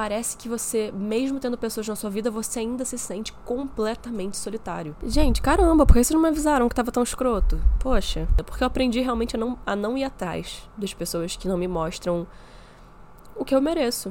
parece 0.00 0.34
que 0.34 0.48
você, 0.48 0.90
mesmo 0.92 1.38
tendo 1.38 1.58
pessoas 1.58 1.86
na 1.86 1.94
sua 1.94 2.08
vida, 2.08 2.30
você 2.30 2.60
ainda 2.60 2.86
se 2.86 2.96
sente 2.96 3.34
completamente 3.44 4.34
solitário. 4.34 4.96
Gente, 5.02 5.42
caramba, 5.42 5.84
por 5.84 5.92
que 5.92 6.02
vocês 6.02 6.14
não 6.14 6.22
me 6.22 6.28
avisaram 6.28 6.70
que 6.70 6.74
tava 6.74 6.90
tão 6.90 7.02
escroto? 7.02 7.60
Poxa, 7.78 8.26
é 8.38 8.42
porque 8.42 8.64
eu 8.64 8.66
aprendi 8.66 9.00
realmente 9.00 9.36
a 9.36 9.38
não, 9.38 9.58
a 9.66 9.76
não 9.76 9.98
ir 9.98 10.04
atrás 10.04 10.66
das 10.74 10.94
pessoas 10.94 11.36
que 11.36 11.46
não 11.46 11.58
me 11.58 11.68
mostram 11.68 12.26
o 13.36 13.44
que 13.44 13.54
eu 13.54 13.60
mereço. 13.60 14.08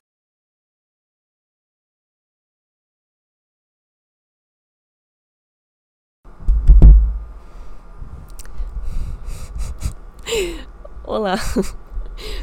Olá. 11.03 11.37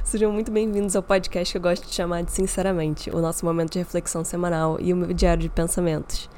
Sejam 0.06 0.30
muito 0.30 0.52
bem-vindos 0.52 0.94
ao 0.94 1.02
podcast 1.02 1.52
que 1.52 1.58
eu 1.58 1.60
gosto 1.60 1.84
de 1.84 1.92
chamar 1.92 2.22
de 2.22 2.30
Sinceramente, 2.30 3.10
o 3.10 3.20
nosso 3.20 3.44
momento 3.44 3.72
de 3.72 3.80
reflexão 3.80 4.22
semanal 4.22 4.78
e 4.80 4.92
o 4.92 4.96
meu 4.96 5.12
diário 5.12 5.42
de 5.42 5.48
pensamentos. 5.48 6.30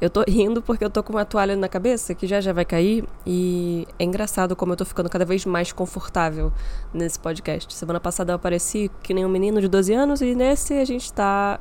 Eu 0.00 0.08
tô 0.08 0.22
rindo 0.22 0.62
porque 0.62 0.84
eu 0.84 0.88
tô 0.88 1.02
com 1.02 1.14
uma 1.14 1.24
toalha 1.24 1.56
na 1.56 1.68
cabeça 1.68 2.14
que 2.14 2.28
já 2.28 2.40
já 2.40 2.52
vai 2.52 2.64
cair 2.64 3.04
e 3.26 3.88
é 3.98 4.04
engraçado 4.04 4.54
como 4.54 4.72
eu 4.72 4.76
tô 4.76 4.84
ficando 4.84 5.10
cada 5.10 5.24
vez 5.24 5.44
mais 5.44 5.72
confortável 5.72 6.52
nesse 6.94 7.18
podcast. 7.18 7.74
Semana 7.74 7.98
passada 7.98 8.30
eu 8.30 8.36
apareci 8.36 8.88
que 9.02 9.12
nem 9.12 9.26
um 9.26 9.28
menino 9.28 9.60
de 9.60 9.66
12 9.66 9.92
anos 9.92 10.20
e 10.20 10.36
nesse 10.36 10.74
a 10.74 10.84
gente 10.84 11.12
tá 11.12 11.58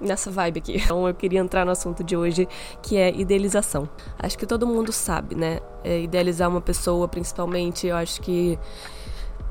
nessa 0.00 0.30
vibe 0.30 0.58
aqui. 0.58 0.76
Então 0.84 1.08
eu 1.08 1.14
queria 1.14 1.40
entrar 1.40 1.64
no 1.66 1.72
assunto 1.72 2.04
de 2.04 2.16
hoje, 2.16 2.48
que 2.80 2.96
é 2.96 3.12
idealização. 3.12 3.88
Acho 4.16 4.38
que 4.38 4.46
todo 4.46 4.68
mundo 4.68 4.92
sabe, 4.92 5.34
né? 5.34 5.58
É 5.82 6.00
idealizar 6.00 6.48
uma 6.48 6.60
pessoa, 6.60 7.08
principalmente, 7.08 7.88
eu 7.88 7.96
acho 7.96 8.20
que 8.20 8.56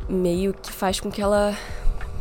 meio 0.09 0.53
que 0.53 0.71
faz 0.71 0.99
com 0.99 1.11
que 1.11 1.21
ela 1.21 1.55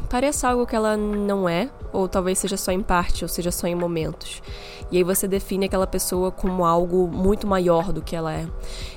pareça 0.08 0.48
algo 0.48 0.66
que 0.66 0.74
ela 0.74 0.96
não 0.96 1.48
é, 1.48 1.70
ou 1.92 2.08
talvez 2.08 2.38
seja 2.38 2.56
só 2.56 2.72
em 2.72 2.82
parte, 2.82 3.24
ou 3.24 3.28
seja 3.28 3.50
só 3.50 3.66
em 3.66 3.74
momentos. 3.74 4.42
E 4.90 4.96
aí 4.96 5.02
você 5.02 5.28
define 5.28 5.66
aquela 5.66 5.86
pessoa 5.86 6.30
como 6.30 6.64
algo 6.64 7.06
muito 7.08 7.46
maior 7.46 7.92
do 7.92 8.00
que 8.00 8.16
ela 8.16 8.32
é. 8.32 8.46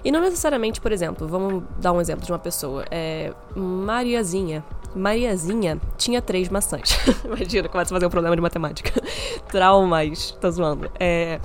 E 0.04 0.12
não 0.12 0.22
necessariamente, 0.22 0.80
por 0.80 0.92
exemplo, 0.92 1.28
vamos 1.28 1.64
dar 1.80 1.92
um 1.92 2.00
exemplo 2.00 2.26
de 2.26 2.32
uma 2.32 2.40
pessoa. 2.40 2.86
É 2.90 3.34
Mariazinha. 3.56 4.64
Mariazinha 4.96 5.80
tinha 5.98 6.22
três 6.22 6.50
maçãs. 6.50 6.98
Imagina, 7.26 7.68
começa 7.68 7.94
a 7.94 7.96
fazer 7.96 8.06
um 8.06 8.10
problema 8.10 8.36
de 8.36 8.42
matemática. 8.42 9.02
Traumas, 9.52 10.32
tô 10.40 10.50
zoando. 10.50 10.90
É. 11.00 11.40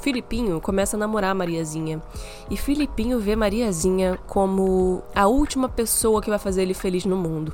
Filipinho 0.00 0.60
começa 0.60 0.96
a 0.96 0.98
namorar 0.98 1.34
Mariazinha. 1.34 2.02
E 2.50 2.56
Filipinho 2.56 3.18
vê 3.18 3.34
Mariazinha 3.36 4.18
como 4.26 5.02
a 5.14 5.26
última 5.26 5.68
pessoa 5.68 6.22
que 6.22 6.30
vai 6.30 6.38
fazer 6.38 6.62
ele 6.62 6.74
feliz 6.74 7.04
no 7.04 7.16
mundo. 7.16 7.52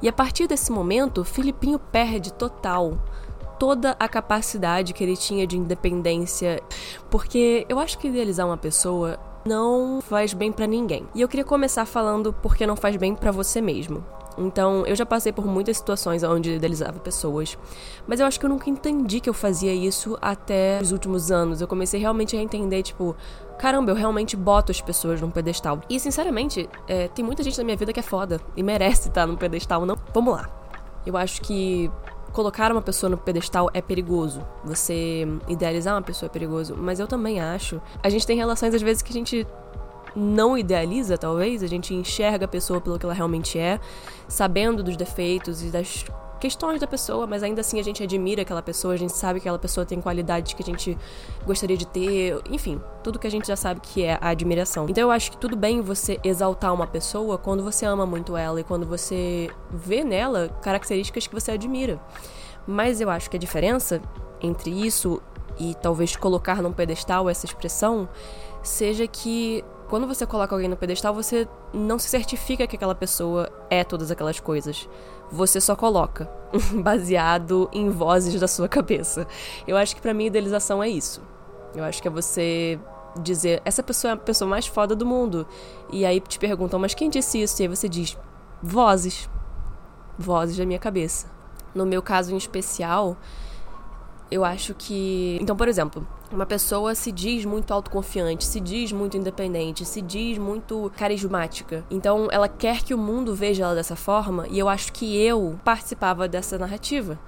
E 0.00 0.08
a 0.08 0.12
partir 0.12 0.46
desse 0.46 0.72
momento, 0.72 1.24
Filipinho 1.24 1.78
perde 1.78 2.32
total 2.32 2.98
toda 3.58 3.96
a 4.00 4.08
capacidade 4.08 4.92
que 4.92 5.04
ele 5.04 5.16
tinha 5.16 5.46
de 5.46 5.56
independência, 5.56 6.60
porque 7.08 7.64
eu 7.68 7.78
acho 7.78 7.96
que 7.96 8.08
idealizar 8.08 8.44
uma 8.44 8.56
pessoa 8.56 9.20
não 9.44 10.00
faz 10.00 10.32
bem 10.32 10.50
para 10.50 10.66
ninguém. 10.66 11.06
E 11.14 11.20
eu 11.20 11.28
queria 11.28 11.44
começar 11.44 11.84
falando 11.84 12.32
porque 12.32 12.66
não 12.66 12.76
faz 12.76 12.96
bem 12.96 13.14
para 13.14 13.30
você 13.30 13.60
mesmo. 13.60 14.04
Então, 14.38 14.86
eu 14.86 14.94
já 14.94 15.04
passei 15.04 15.32
por 15.32 15.46
muitas 15.46 15.76
situações 15.76 16.22
onde 16.22 16.54
idealizava 16.54 16.98
pessoas, 16.98 17.58
mas 18.06 18.20
eu 18.20 18.26
acho 18.26 18.38
que 18.38 18.46
eu 18.46 18.50
nunca 18.50 18.68
entendi 18.68 19.20
que 19.20 19.28
eu 19.28 19.34
fazia 19.34 19.72
isso 19.72 20.16
até 20.20 20.80
os 20.80 20.92
últimos 20.92 21.30
anos. 21.30 21.60
Eu 21.60 21.68
comecei 21.68 22.00
realmente 22.00 22.36
a 22.36 22.40
entender, 22.40 22.82
tipo, 22.82 23.16
caramba, 23.58 23.90
eu 23.90 23.94
realmente 23.94 24.36
boto 24.36 24.72
as 24.72 24.80
pessoas 24.80 25.20
num 25.20 25.30
pedestal. 25.30 25.80
E, 25.88 25.98
sinceramente, 26.00 26.68
é, 26.88 27.08
tem 27.08 27.24
muita 27.24 27.42
gente 27.42 27.58
na 27.58 27.64
minha 27.64 27.76
vida 27.76 27.92
que 27.92 28.00
é 28.00 28.02
foda 28.02 28.40
e 28.56 28.62
merece 28.62 29.08
estar 29.08 29.26
num 29.26 29.36
pedestal, 29.36 29.86
não? 29.86 29.96
Vamos 30.12 30.34
lá. 30.34 30.48
Eu 31.04 31.16
acho 31.16 31.40
que 31.42 31.90
colocar 32.32 32.72
uma 32.72 32.82
pessoa 32.82 33.10
no 33.10 33.18
pedestal 33.18 33.70
é 33.74 33.82
perigoso. 33.82 34.44
Você 34.64 35.26
idealizar 35.46 35.94
uma 35.94 36.02
pessoa 36.02 36.28
é 36.28 36.32
perigoso, 36.32 36.74
mas 36.76 36.98
eu 36.98 37.06
também 37.06 37.40
acho. 37.40 37.80
A 38.02 38.08
gente 38.08 38.26
tem 38.26 38.36
relações 38.36 38.74
às 38.74 38.82
vezes 38.82 39.02
que 39.02 39.10
a 39.10 39.14
gente 39.14 39.46
não 40.14 40.56
idealiza, 40.56 41.16
talvez, 41.16 41.62
a 41.62 41.66
gente 41.66 41.94
enxerga 41.94 42.44
a 42.44 42.48
pessoa 42.48 42.80
pelo 42.80 42.98
que 42.98 43.06
ela 43.06 43.14
realmente 43.14 43.58
é, 43.58 43.80
sabendo 44.28 44.82
dos 44.82 44.96
defeitos 44.96 45.62
e 45.62 45.66
das 45.66 46.04
questões 46.42 46.80
da 46.80 46.88
pessoa, 46.88 47.24
mas 47.24 47.44
ainda 47.44 47.60
assim 47.60 47.78
a 47.78 47.84
gente 47.84 48.02
admira 48.02 48.42
aquela 48.42 48.60
pessoa, 48.60 48.94
a 48.94 48.96
gente 48.96 49.12
sabe 49.12 49.38
que 49.38 49.46
aquela 49.46 49.60
pessoa 49.60 49.86
tem 49.86 50.00
qualidades 50.00 50.52
que 50.54 50.60
a 50.60 50.66
gente 50.66 50.98
gostaria 51.46 51.76
de 51.76 51.86
ter, 51.86 52.36
enfim, 52.50 52.80
tudo 53.00 53.16
que 53.16 53.28
a 53.28 53.30
gente 53.30 53.46
já 53.46 53.54
sabe 53.54 53.80
que 53.80 54.02
é 54.02 54.18
a 54.20 54.30
admiração. 54.30 54.86
Então 54.88 55.04
eu 55.04 55.12
acho 55.12 55.30
que 55.30 55.36
tudo 55.36 55.54
bem 55.54 55.80
você 55.80 56.18
exaltar 56.24 56.74
uma 56.74 56.86
pessoa 56.86 57.38
quando 57.38 57.62
você 57.62 57.86
ama 57.86 58.04
muito 58.04 58.36
ela 58.36 58.60
e 58.60 58.64
quando 58.64 58.84
você 58.84 59.48
vê 59.70 60.02
nela 60.02 60.48
características 60.60 61.28
que 61.28 61.32
você 61.32 61.52
admira. 61.52 62.00
Mas 62.66 63.00
eu 63.00 63.08
acho 63.08 63.30
que 63.30 63.36
a 63.36 63.40
diferença 63.40 64.02
entre 64.40 64.68
isso 64.70 65.22
e 65.60 65.76
talvez 65.80 66.16
colocar 66.16 66.60
num 66.60 66.72
pedestal 66.72 67.30
essa 67.30 67.46
expressão 67.46 68.08
seja 68.64 69.06
que 69.06 69.64
quando 69.92 70.06
você 70.06 70.24
coloca 70.24 70.54
alguém 70.54 70.70
no 70.70 70.76
pedestal, 70.78 71.12
você 71.12 71.46
não 71.70 71.98
se 71.98 72.08
certifica 72.08 72.66
que 72.66 72.76
aquela 72.76 72.94
pessoa 72.94 73.52
é 73.68 73.84
todas 73.84 74.10
aquelas 74.10 74.40
coisas. 74.40 74.88
Você 75.30 75.60
só 75.60 75.76
coloca, 75.76 76.30
baseado 76.82 77.68
em 77.70 77.90
vozes 77.90 78.40
da 78.40 78.48
sua 78.48 78.66
cabeça. 78.70 79.26
Eu 79.68 79.76
acho 79.76 79.94
que 79.94 80.00
para 80.00 80.14
mim 80.14 80.28
idealização 80.28 80.82
é 80.82 80.88
isso. 80.88 81.20
Eu 81.74 81.84
acho 81.84 82.00
que 82.00 82.08
é 82.08 82.10
você 82.10 82.80
dizer, 83.20 83.60
essa 83.66 83.82
pessoa 83.82 84.12
é 84.12 84.14
a 84.14 84.16
pessoa 84.16 84.48
mais 84.48 84.66
foda 84.66 84.96
do 84.96 85.04
mundo. 85.04 85.46
E 85.92 86.06
aí 86.06 86.20
te 86.20 86.38
perguntam, 86.38 86.80
mas 86.80 86.94
quem 86.94 87.10
disse 87.10 87.42
isso? 87.42 87.60
E 87.60 87.64
aí 87.64 87.68
você 87.68 87.86
diz, 87.86 88.16
vozes. 88.62 89.28
Vozes 90.18 90.56
da 90.56 90.64
minha 90.64 90.78
cabeça. 90.78 91.26
No 91.74 91.84
meu 91.84 92.00
caso 92.00 92.32
em 92.32 92.38
especial, 92.38 93.14
eu 94.32 94.44
acho 94.44 94.74
que. 94.74 95.38
Então, 95.40 95.54
por 95.54 95.68
exemplo, 95.68 96.06
uma 96.32 96.46
pessoa 96.46 96.94
se 96.94 97.12
diz 97.12 97.44
muito 97.44 97.72
autoconfiante, 97.72 98.44
se 98.44 98.58
diz 98.58 98.90
muito 98.90 99.16
independente, 99.16 99.84
se 99.84 100.00
diz 100.00 100.38
muito 100.38 100.90
carismática. 100.96 101.84
Então, 101.90 102.28
ela 102.30 102.48
quer 102.48 102.82
que 102.82 102.94
o 102.94 102.98
mundo 102.98 103.34
veja 103.34 103.64
ela 103.64 103.74
dessa 103.74 103.94
forma, 103.94 104.46
e 104.48 104.58
eu 104.58 104.68
acho 104.68 104.92
que 104.92 105.16
eu 105.16 105.58
participava 105.62 106.26
dessa 106.26 106.58
narrativa. 106.58 107.18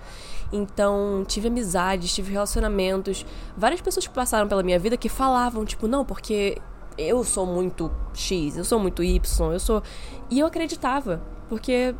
Então, 0.51 1.25
tive 1.27 1.49
amizades, 1.49 2.15
tive 2.15 2.33
relacionamentos, 2.33 3.27
várias 3.57 3.81
pessoas 3.81 4.07
que 4.07 4.15
passaram 4.15 4.49
pela 4.49 4.63
minha 4.63 4.79
vida 4.79 4.97
que 4.97 5.09
falavam, 5.09 5.65
tipo, 5.65 5.87
não, 5.87 6.05
porque 6.05 6.57
eu 6.97 7.23
sou 7.25 7.45
muito 7.45 7.91
X, 8.15 8.57
eu 8.57 8.65
sou 8.65 8.79
muito 8.79 9.03
Y, 9.03 9.53
eu 9.53 9.61
sou. 9.61 9.83
E 10.31 10.39
eu 10.39 10.47
acreditava, 10.47 11.21
porque, 11.49 11.95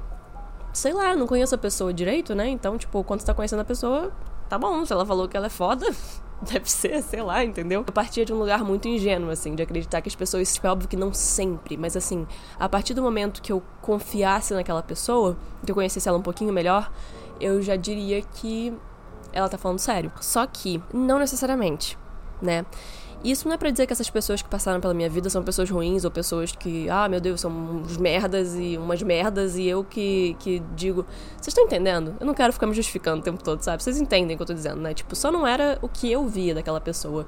sei 0.73 0.93
lá, 0.93 1.15
não 1.15 1.27
conheço 1.27 1.55
a 1.55 1.59
pessoa 1.59 1.93
direito, 1.93 2.35
né? 2.35 2.49
Então, 2.49 2.79
tipo, 2.79 3.03
quando 3.05 3.21
você 3.21 3.27
tá 3.27 3.35
conhecendo 3.35 3.61
a 3.61 3.65
pessoa, 3.65 4.13
tá 4.55 4.59
bom, 4.59 4.85
se 4.85 4.93
ela 4.93 5.05
falou 5.05 5.29
que 5.29 5.37
ela 5.37 5.47
é 5.47 5.51
foda, 5.51 5.85
deve 6.41 6.71
ser, 6.71 7.03
sei 7.03 7.21
lá, 7.23 7.45
entendeu? 7.45 7.85
Eu 7.85 7.93
partia 7.93 8.25
de 8.25 8.33
um 8.33 8.39
lugar 8.39 8.63
muito 8.63 8.87
ingênuo, 8.87 9.31
assim, 9.31 9.57
de 9.57 9.63
acreditar 9.65 10.01
que 10.01 10.09
as 10.09 10.15
pessoas, 10.15 10.55
tipo, 10.55 10.65
é 10.67 10.71
óbvio 10.71 10.89
que 10.89 10.97
não 10.97 11.13
sempre, 11.13 11.77
mas 11.77 11.97
assim, 11.97 12.25
a 12.59 12.69
partir 12.69 12.95
do 12.95 13.03
momento 13.03 13.43
que 13.43 13.51
eu 13.51 13.61
confiasse 13.83 14.55
naquela 14.55 14.81
pessoa, 14.81 15.37
que 15.65 15.73
eu 15.73 15.75
conhecesse 15.75 16.09
ela 16.09 16.19
um 16.19 16.23
pouquinho 16.23 16.53
melhor, 16.53 16.89
eu 17.41 17.61
já 17.61 17.75
diria 17.75 18.23
que 18.23 18.73
ela 19.33 19.49
tá 19.49 19.59
falando 19.59 19.81
sério. 19.81 20.13
Só 20.21 20.47
que, 20.47 20.81
não 20.93 21.19
necessariamente, 21.19 21.99
né? 22.41 22.65
Isso 23.25 23.49
não 23.49 23.55
é 23.55 23.57
pra 23.57 23.71
dizer 23.71 23.87
que 23.87 23.93
essas 23.95 24.11
pessoas 24.11 24.43
que 24.43 24.49
passaram 24.51 24.83
pela 24.83 24.93
minha 24.93 25.09
vida 25.09 25.31
são 25.31 25.43
pessoas 25.43 25.71
ruins 25.71 26.05
ou 26.05 26.11
pessoas 26.11 26.53
que, 26.53 26.91
ah, 26.91 27.09
meu 27.09 27.21
Deus, 27.23 27.41
são 27.41 27.51
uns 27.51 27.97
merdas 27.97 28.55
e 28.55 28.77
umas 28.77 29.03
merdas 29.03 29.57
e 29.57 29.65
eu 29.65 29.83
que, 29.83 30.37
que 30.39 30.63
digo. 30.77 31.07
Vocês 31.37 31.49
estão 31.49 31.65
entendendo? 31.65 32.15
Eu 32.21 32.27
não 32.27 32.35
quero 32.35 32.53
ficar 32.53 32.67
me 32.67 32.75
justificando 32.75 33.21
o 33.21 33.25
tempo 33.25 33.43
todo, 33.43 33.63
sabe? 33.63 33.83
Vocês 33.83 33.99
entendem 33.99 34.35
o 34.35 34.37
que 34.37 34.43
eu 34.43 34.47
tô 34.47 34.53
dizendo, 34.53 34.83
né? 34.83 34.93
Tipo, 34.93 35.17
só 35.17 35.33
não 35.33 35.47
era 35.47 35.79
o 35.81 35.89
que 35.89 36.13
eu 36.13 36.27
via 36.27 36.55
daquela 36.55 36.83
pessoa. 36.83 37.27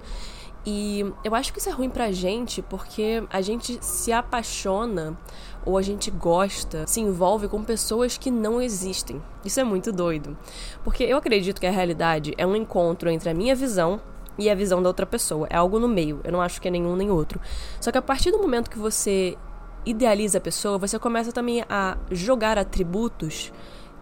E 0.66 1.06
eu 1.24 1.34
acho 1.34 1.50
que 1.50 1.60
isso 1.60 1.68
é 1.70 1.72
ruim 1.72 1.88
pra 1.88 2.12
gente 2.12 2.60
porque 2.60 3.22
a 3.30 3.40
gente 3.40 3.78
se 3.80 4.12
apaixona 4.12 5.16
ou 5.64 5.78
a 5.78 5.82
gente 5.82 6.10
gosta, 6.10 6.86
se 6.86 7.00
envolve 7.00 7.48
com 7.48 7.64
pessoas 7.64 8.18
que 8.18 8.30
não 8.30 8.60
existem. 8.60 9.22
Isso 9.44 9.60
é 9.60 9.64
muito 9.64 9.90
doido. 9.92 10.36
Porque 10.84 11.04
eu 11.04 11.16
acredito 11.16 11.58
que 11.58 11.66
a 11.66 11.70
realidade 11.70 12.34
é 12.36 12.46
um 12.46 12.54
encontro 12.54 13.08
entre 13.08 13.30
a 13.30 13.34
minha 13.34 13.54
visão 13.54 14.00
e 14.38 14.50
a 14.50 14.54
visão 14.54 14.82
da 14.82 14.88
outra 14.88 15.06
pessoa. 15.06 15.46
É 15.50 15.56
algo 15.56 15.78
no 15.78 15.88
meio. 15.88 16.20
Eu 16.24 16.32
não 16.32 16.40
acho 16.40 16.60
que 16.60 16.68
é 16.68 16.70
nenhum 16.70 16.96
nem 16.96 17.10
outro. 17.10 17.40
Só 17.80 17.90
que 17.90 17.98
a 17.98 18.02
partir 18.02 18.30
do 18.30 18.38
momento 18.38 18.70
que 18.70 18.78
você 18.78 19.36
idealiza 19.84 20.38
a 20.38 20.40
pessoa, 20.40 20.78
você 20.78 20.98
começa 20.98 21.32
também 21.32 21.64
a 21.68 21.96
jogar 22.10 22.58
atributos 22.58 23.52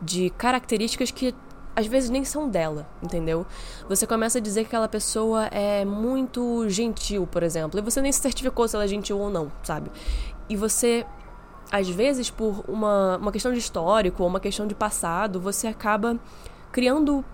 de 0.01 0.31
características 0.31 1.11
que 1.11 1.35
às 1.77 1.87
vezes 1.87 2.09
nem 2.09 2.25
são 2.25 2.49
dela, 2.49 2.87
entendeu? 3.03 3.45
Você 3.89 4.07
começa 4.07 4.39
a 4.39 4.41
dizer 4.41 4.63
que 4.63 4.69
aquela 4.69 4.89
pessoa 4.89 5.47
é 5.47 5.85
muito 5.85 6.69
gentil, 6.69 7.27
por 7.27 7.43
exemplo, 7.43 7.79
e 7.79 7.83
você 7.83 8.01
nem 8.01 8.13
se 8.13 8.21
certificou 8.21 8.69
se 8.69 8.77
ela 8.77 8.85
é 8.85 8.89
gentil 8.89 9.19
ou 9.19 9.29
não, 9.29 9.51
sabe? 9.63 9.91
E 10.49 10.57
você, 10.57 11.05
às 11.73 11.89
vezes, 11.89 12.31
por 12.31 12.65
uma, 12.69 13.17
uma 13.17 13.33
questão 13.33 13.53
de 13.53 13.59
histórico 13.59 14.23
ou 14.23 14.29
uma 14.29 14.41
questão 14.41 14.67
de 14.67 14.75
passado, 14.75 15.41
você 15.41 15.67
acaba 15.67 16.19
criando 16.71 17.25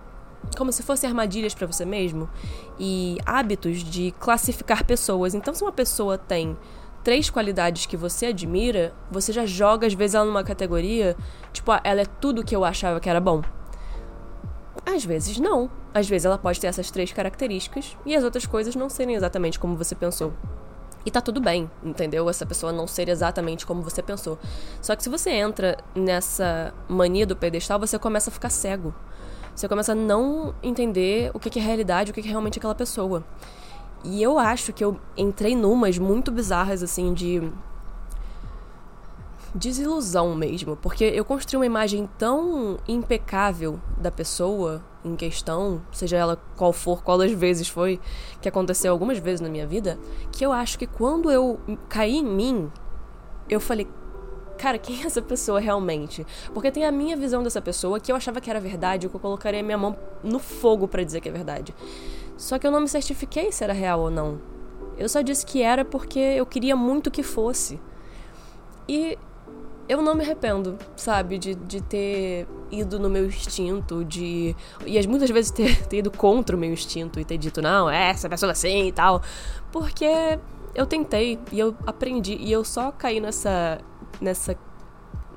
como 0.57 0.71
se 0.71 0.83
fossem 0.83 1.09
armadilhas 1.09 1.53
para 1.53 1.67
você 1.67 1.85
mesmo 1.85 2.29
e 2.79 3.17
hábitos 3.25 3.83
de 3.83 4.11
classificar 4.19 4.85
pessoas. 4.85 5.33
Então, 5.33 5.53
se 5.53 5.63
uma 5.63 5.71
pessoa 5.71 6.17
tem 6.17 6.57
três 7.03 7.29
qualidades 7.29 7.85
que 7.85 7.97
você 7.97 8.27
admira, 8.27 8.93
você 9.09 9.33
já 9.33 9.45
joga 9.45 9.87
às 9.87 9.93
vezes 9.93 10.15
ela 10.15 10.25
numa 10.25 10.43
categoria, 10.43 11.15
tipo, 11.51 11.71
ah, 11.71 11.81
ela 11.83 12.01
é 12.01 12.05
tudo 12.05 12.43
que 12.43 12.55
eu 12.55 12.63
achava 12.63 12.99
que 12.99 13.09
era 13.09 13.19
bom. 13.19 13.41
Às 14.85 15.03
vezes 15.03 15.37
não. 15.37 15.69
Às 15.93 16.07
vezes 16.07 16.25
ela 16.25 16.37
pode 16.37 16.59
ter 16.59 16.67
essas 16.67 16.89
três 16.89 17.11
características 17.11 17.97
e 18.05 18.15
as 18.15 18.23
outras 18.23 18.45
coisas 18.45 18.75
não 18.75 18.89
serem 18.89 19.15
exatamente 19.15 19.59
como 19.59 19.75
você 19.75 19.93
pensou. 19.93 20.33
E 21.05 21.09
tá 21.09 21.19
tudo 21.19 21.41
bem, 21.41 21.69
entendeu? 21.83 22.29
Essa 22.29 22.45
pessoa 22.45 22.71
não 22.71 22.85
ser 22.85 23.09
exatamente 23.09 23.65
como 23.65 23.81
você 23.81 24.03
pensou. 24.03 24.37
Só 24.81 24.95
que 24.95 25.01
se 25.01 25.09
você 25.09 25.31
entra 25.31 25.77
nessa 25.95 26.73
mania 26.87 27.25
do 27.25 27.35
pedestal, 27.35 27.79
você 27.79 27.97
começa 27.97 28.29
a 28.29 28.33
ficar 28.33 28.49
cego. 28.49 28.93
Você 29.55 29.67
começa 29.67 29.91
a 29.91 29.95
não 29.95 30.55
entender 30.63 31.31
o 31.33 31.39
que 31.39 31.59
é 31.59 31.61
realidade, 31.61 32.11
o 32.11 32.13
que 32.13 32.21
é 32.21 32.23
realmente 32.23 32.57
aquela 32.57 32.75
pessoa. 32.75 33.23
E 34.03 34.21
eu 34.21 34.39
acho 34.39 34.73
que 34.73 34.83
eu 34.83 34.99
entrei 35.15 35.55
numas 35.55 35.97
muito 35.97 36.31
bizarras, 36.31 36.81
assim, 36.81 37.13
de. 37.13 37.51
desilusão 39.53 40.35
mesmo. 40.35 40.75
Porque 40.75 41.03
eu 41.03 41.23
construí 41.23 41.57
uma 41.59 41.65
imagem 41.65 42.09
tão 42.17 42.79
impecável 42.87 43.79
da 43.97 44.09
pessoa 44.09 44.81
em 45.03 45.15
questão, 45.15 45.81
seja 45.91 46.17
ela 46.17 46.39
qual 46.55 46.71
for, 46.71 47.03
qual 47.03 47.17
das 47.17 47.31
vezes 47.31 47.67
foi, 47.67 47.99
que 48.39 48.47
aconteceu 48.47 48.91
algumas 48.91 49.17
vezes 49.17 49.41
na 49.41 49.49
minha 49.49 49.65
vida, 49.65 49.97
que 50.31 50.45
eu 50.45 50.51
acho 50.51 50.77
que 50.77 50.85
quando 50.85 51.29
eu 51.31 51.59
caí 51.89 52.17
em 52.17 52.25
mim, 52.25 52.71
eu 53.49 53.59
falei, 53.59 53.87
cara, 54.61 54.77
quem 54.77 55.01
é 55.01 55.07
essa 55.07 55.21
pessoa 55.23 55.59
realmente? 55.59 56.25
Porque 56.53 56.69
tem 56.69 56.85
a 56.85 56.91
minha 56.91 57.17
visão 57.17 57.41
dessa 57.41 57.59
pessoa 57.59 57.99
que 57.99 58.11
eu 58.11 58.15
achava 58.15 58.39
que 58.39 58.47
era 58.47 58.59
verdade, 58.59 59.09
que 59.09 59.15
eu 59.15 59.19
colocaria 59.19 59.63
minha 59.63 59.77
mão 59.77 59.97
no 60.23 60.37
fogo 60.37 60.87
para 60.87 61.03
dizer 61.03 61.19
que 61.19 61.27
é 61.27 61.31
verdade. 61.31 61.73
Só 62.37 62.59
que 62.59 62.67
eu 62.67 62.71
não 62.71 62.79
me 62.79 62.87
certifiquei 62.87 63.51
se 63.51 63.63
era 63.63 63.73
real 63.73 64.01
ou 64.01 64.11
não. 64.11 64.39
Eu 64.99 65.09
só 65.09 65.21
disse 65.21 65.43
que 65.43 65.63
era 65.63 65.83
porque 65.83 66.19
eu 66.19 66.45
queria 66.45 66.75
muito 66.75 67.09
que 67.09 67.23
fosse. 67.23 67.81
E 68.87 69.17
eu 69.89 69.99
não 69.99 70.13
me 70.13 70.23
arrependo, 70.23 70.77
sabe, 70.95 71.39
de, 71.39 71.55
de 71.55 71.81
ter 71.81 72.47
ido 72.71 72.99
no 72.99 73.09
meu 73.09 73.25
instinto, 73.25 74.05
de. 74.05 74.55
E 74.85 75.07
muitas 75.07 75.29
vezes 75.31 75.49
ter, 75.49 75.87
ter 75.87 75.97
ido 75.97 76.11
contra 76.11 76.55
o 76.55 76.59
meu 76.59 76.71
instinto 76.71 77.19
e 77.19 77.25
ter 77.25 77.39
dito, 77.39 77.63
não, 77.63 77.89
é 77.89 78.11
essa 78.11 78.29
pessoa 78.29 78.51
assim 78.51 78.87
e 78.87 78.91
tal. 78.91 79.23
Porque 79.71 80.05
eu 80.75 80.85
tentei 80.85 81.39
e 81.51 81.59
eu 81.59 81.75
aprendi. 81.87 82.37
E 82.39 82.51
eu 82.51 82.63
só 82.63 82.91
caí 82.91 83.19
nessa. 83.19 83.79
Nessa 84.21 84.55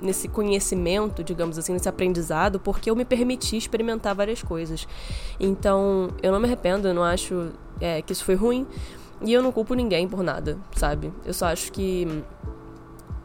nesse 0.00 0.28
conhecimento, 0.28 1.22
digamos 1.22 1.56
assim, 1.56 1.72
nesse 1.72 1.88
aprendizado, 1.88 2.58
porque 2.60 2.90
eu 2.90 2.96
me 2.96 3.04
permiti 3.04 3.56
experimentar 3.56 4.14
várias 4.14 4.42
coisas. 4.42 4.86
Então, 5.38 6.08
eu 6.22 6.32
não 6.32 6.40
me 6.40 6.46
arrependo, 6.46 6.88
eu 6.88 6.94
não 6.94 7.02
acho 7.02 7.52
é, 7.80 8.02
que 8.02 8.12
isso 8.12 8.24
foi 8.24 8.34
ruim. 8.34 8.66
E 9.22 9.32
eu 9.32 9.42
não 9.42 9.52
culpo 9.52 9.72
ninguém 9.74 10.06
por 10.06 10.22
nada, 10.22 10.58
sabe? 10.76 11.12
Eu 11.24 11.32
só 11.32 11.46
acho 11.46 11.72
que 11.72 12.22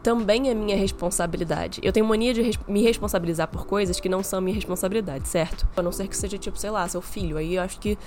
também 0.02 0.48
é 0.48 0.54
minha 0.54 0.76
responsabilidade. 0.76 1.80
Eu 1.82 1.92
tenho 1.92 2.06
mania 2.06 2.32
de 2.32 2.40
res 2.42 2.58
me 2.66 2.82
responsabilizar 2.82 3.48
por 3.48 3.66
coisas 3.66 4.00
que 4.00 4.08
não 4.08 4.22
são 4.22 4.40
minha 4.40 4.54
responsabilidade, 4.54 5.28
certo? 5.28 5.66
A 5.76 5.82
não 5.82 5.92
ser 5.92 6.08
que 6.08 6.16
seja 6.16 6.38
tipo, 6.38 6.58
sei 6.58 6.70
lá, 6.70 6.88
seu 6.88 7.02
filho. 7.02 7.36
Aí 7.36 7.56
eu 7.56 7.62
acho 7.62 7.78
que 7.78 7.98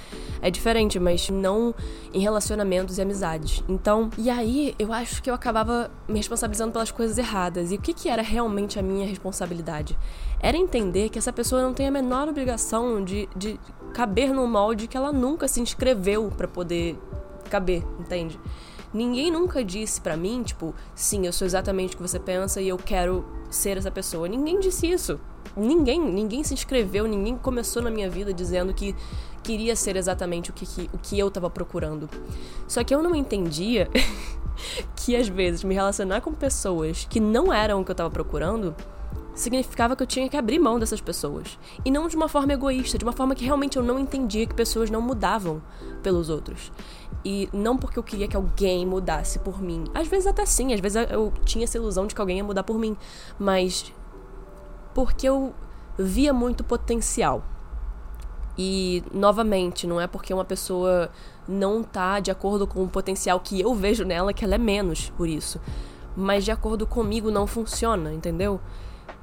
é 0.42 0.50
diferente, 0.50 1.00
mas 1.00 1.30
não 1.30 1.74
em 2.14 2.20
relacionamentos 2.20 2.98
e 2.98 3.02
amizades. 3.02 3.64
Então, 3.70 4.10
e 4.18 4.30
aí 4.30 4.74
eu 4.80 4.92
acho 4.92 5.22
que 5.22 5.30
eu 5.30 5.34
acabava 5.34 5.92
me 6.08 6.18
responsabilizando 6.18 6.72
pelas 6.72 6.92
coisas 6.92 7.18
erradas. 7.18 7.72
E 7.72 7.76
o 7.76 7.80
que, 7.80 7.94
que 7.94 8.10
era 8.10 8.22
realmente 8.22 8.80
a 8.80 8.82
minha 8.82 9.06
responsabilidade? 9.06 9.98
Era 10.40 10.58
entender 10.58 11.10
que 11.10 11.20
essa 11.20 11.32
pessoa 11.32 11.62
não 11.62 11.74
tem 11.74 11.88
a 11.88 11.92
menor 11.92 12.28
obrigação 12.28 13.04
de, 13.04 13.30
de 13.36 13.60
caber 13.94 14.34
no 14.34 14.48
molde 14.48 14.88
que 14.88 14.98
ela 14.98 15.14
nunca 15.14 15.48
se 15.48 15.62
inscreveu 15.62 16.32
para 16.36 16.48
poder 16.48 16.98
caber, 17.50 17.84
entende? 18.00 18.40
Ninguém 18.94 19.32
nunca 19.32 19.64
disse 19.64 20.00
para 20.00 20.16
mim, 20.16 20.44
tipo, 20.44 20.74
sim, 20.94 21.26
eu 21.26 21.34
sou 21.34 21.46
exatamente 21.46 21.94
o 21.94 21.98
que 21.98 22.04
você 22.04 22.20
pensa 22.20 22.62
e 22.62 22.68
eu 22.68 22.78
quero 22.78 23.26
ser 23.50 23.78
essa 23.78 23.90
pessoa. 23.90 24.28
Ninguém 24.28 24.60
disse 24.60 24.90
isso. 24.90 25.20
Ninguém, 25.56 26.00
ninguém 26.00 26.44
se 26.44 26.54
inscreveu, 26.54 27.08
ninguém 27.08 27.38
começou 27.38 27.82
na 27.82 27.92
minha 27.92 28.10
vida 28.10 28.34
dizendo 28.34 28.74
que 28.74 28.96
queria 29.44 29.76
ser 29.76 29.96
exatamente 29.96 30.50
o 30.50 30.54
que, 30.54 30.66
que 30.66 30.90
o 30.94 30.98
que 30.98 31.20
eu 31.20 31.30
tava 31.30 31.50
procurando. 31.50 32.10
Só 32.68 32.84
que 32.84 32.94
eu 32.94 33.04
não 33.04 33.16
entendia 33.16 33.90
que 34.96 35.16
às 35.16 35.28
vezes 35.28 35.64
me 35.64 35.76
relacionar 35.76 36.22
com 36.22 36.34
pessoas 36.34 37.06
que 37.10 37.20
não 37.20 37.52
eram 37.52 37.82
o 37.82 37.86
que 37.86 37.92
eu 37.92 37.96
tava 37.96 38.10
procurando 38.10 38.76
significava 39.36 39.96
que 39.96 40.04
eu 40.04 40.08
tinha 40.08 40.30
que 40.30 40.38
abrir 40.38 40.60
mão 40.60 40.80
dessas 40.80 41.02
pessoas. 41.02 41.58
E 41.84 41.92
não 41.92 42.08
de 42.08 42.16
uma 42.16 42.28
forma 42.28 42.54
egoísta, 42.54 42.98
de 42.98 43.04
uma 43.04 43.14
forma 43.14 43.36
que 43.36 43.44
realmente 43.44 43.78
eu 43.78 43.84
não 43.84 44.00
entendia 44.00 44.46
que 44.46 44.54
pessoas 44.54 44.90
não 44.90 45.02
mudavam 45.02 45.62
pelos 46.02 46.30
outros. 46.30 46.72
E 47.26 47.48
não 47.54 47.78
porque 47.78 47.98
eu 47.98 48.04
queria 48.04 48.28
que 48.28 48.36
alguém 48.36 48.86
mudasse 48.86 49.40
por 49.40 49.62
mim. 49.62 49.86
Às 49.94 50.08
vezes 50.08 50.28
até 50.28 50.46
sim, 50.46 50.74
às 50.74 50.80
vezes 50.80 51.10
eu 51.10 51.32
tinha 51.46 51.64
essa 51.64 51.78
ilusão 51.78 52.06
de 52.06 52.14
que 52.14 52.20
alguém 52.20 52.38
ia 52.38 52.44
mudar 52.44 52.64
por 52.64 52.78
mim. 52.78 52.98
Mas 53.40 53.94
porque 54.94 55.28
eu 55.28 55.54
via 55.98 56.34
muito 56.34 56.64
potencial. 56.64 57.44
E, 58.58 59.04
novamente, 59.12 59.88
não 59.88 60.00
é 60.00 60.06
porque 60.06 60.34
uma 60.34 60.46
pessoa 60.46 61.10
não 61.48 61.84
tá 61.84 62.20
de 62.20 62.30
acordo 62.30 62.68
com 62.68 62.84
o 62.84 62.88
potencial 62.88 63.40
que 63.40 63.60
eu 63.60 63.74
vejo 63.74 64.06
nela 64.06 64.34
que 64.34 64.46
ela 64.46 64.56
é 64.56 64.60
menos 64.60 65.10
por 65.12 65.28
isso. 65.28 65.60
Mas 66.16 66.46
de 66.46 66.52
acordo 66.52 66.86
comigo 66.86 67.32
não 67.32 67.48
funciona, 67.48 68.14
entendeu? 68.14 68.60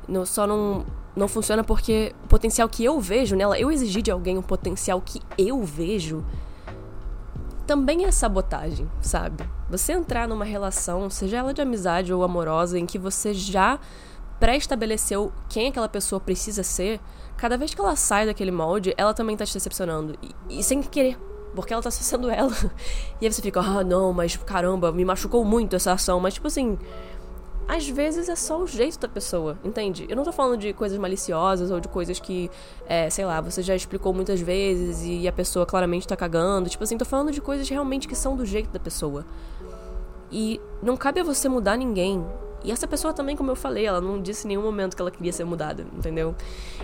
Não, 0.09 0.27
só 0.27 0.47
não, 0.47 0.85
não 1.15 1.29
funciona 1.29 1.63
porque 1.63 2.13
o 2.25 2.29
potencial 2.29 2.69
que 2.69 2.85
eu 2.85 2.99
vejo 3.01 3.37
nela, 3.37 3.59
eu 3.59 3.71
exigir 3.71 4.03
de 4.03 4.11
alguém 4.11 4.37
um 4.37 4.43
potencial 4.43 5.01
que 5.01 5.21
eu 5.39 5.63
vejo, 5.63 6.25
também 7.71 8.05
é 8.05 8.11
sabotagem, 8.11 8.91
sabe? 9.01 9.49
Você 9.69 9.93
entrar 9.93 10.27
numa 10.27 10.45
relação, 10.45 11.09
seja 11.09 11.37
ela 11.37 11.55
de 11.55 11.63
amizade 11.63 12.13
ou 12.13 12.25
amorosa, 12.25 12.77
em 12.77 12.85
que 12.85 12.99
você 12.99 13.33
já 13.33 13.79
pré-estabeleceu 14.41 15.33
quem 15.49 15.69
aquela 15.69 15.89
pessoa 15.89 16.19
precisa 16.19 16.65
ser, 16.65 16.99
cada 17.37 17.57
vez 17.57 17.73
que 17.73 17.81
ela 17.81 17.95
sai 17.95 18.27
daquele 18.27 18.51
molde, 18.51 18.93
ela 18.97 19.15
também 19.15 19.37
tá 19.37 19.47
te 19.47 19.55
decepcionando. 19.55 20.19
E, 20.49 20.59
e 20.59 20.65
sem 20.65 20.83
querer. 20.83 21.17
Porque 21.55 21.73
ela 21.73 21.81
tá 21.81 21.93
sendo 21.93 22.27
ela. 22.35 22.51
E 23.21 23.27
aí 23.27 23.33
você 23.33 23.41
fica, 23.41 23.61
ah, 23.61 23.85
não, 23.85 24.13
mas 24.13 24.37
caramba, 24.37 24.91
me 24.91 25.05
machucou 25.05 25.45
muito 25.45 25.77
essa 25.77 25.93
ação. 25.93 26.19
Mas, 26.19 26.35
tipo 26.35 26.49
assim, 26.49 26.77
às 27.69 27.89
vezes 27.89 28.29
é 28.29 28.35
só 28.35 28.59
o 28.59 28.67
jeito 28.67 28.99
da 28.99 29.09
pessoa, 29.09 29.57
entende? 29.65 30.07
Eu 30.09 30.17
não 30.17 30.25
tô 30.25 30.33
falando 30.33 30.59
de 30.59 30.73
coisas 30.73 30.99
maliciosas 30.99 31.71
ou 31.71 31.79
de 31.79 31.89
coisas 31.89 32.19
que, 32.19 32.51
é, 32.87 33.09
sei 33.09 33.25
lá, 33.25 33.41
você 33.41 33.63
já 33.63 33.75
explicou 33.75 34.13
muitas 34.13 34.41
vezes 34.41 35.05
e 35.05 35.29
a 35.29 35.33
pessoa 35.33 35.65
claramente 35.65 36.07
tá 36.07 36.17
cagando. 36.17 36.69
Tipo 36.69 36.83
assim, 36.83 36.99
tô 36.99 37.05
falando 37.05 37.31
de 37.31 37.41
coisas 37.41 37.69
realmente 37.69 38.09
que 38.09 38.17
são 38.17 38.37
do 38.37 38.45
jeito 38.45 38.71
da 38.71 38.81
pessoa. 38.81 39.25
E 40.33 40.61
não 40.83 40.97
cabe 40.97 41.21
a 41.21 41.25
você 41.25 41.49
mudar 41.49 41.77
ninguém. 41.77 42.25
E 42.63 42.71
essa 42.71 42.87
pessoa 42.87 43.15
também, 43.15 43.37
como 43.37 43.51
eu 43.51 43.57
falei, 43.57 43.87
ela 43.87 44.01
não 44.01 44.21
disse 44.21 44.47
em 44.47 44.49
nenhum 44.49 44.63
momento 44.63 44.95
que 44.95 45.01
ela 45.01 45.11
queria 45.11 45.33
ser 45.33 45.45
mudada, 45.45 45.87
entendeu? 45.97 46.35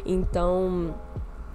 Então, 0.05 0.95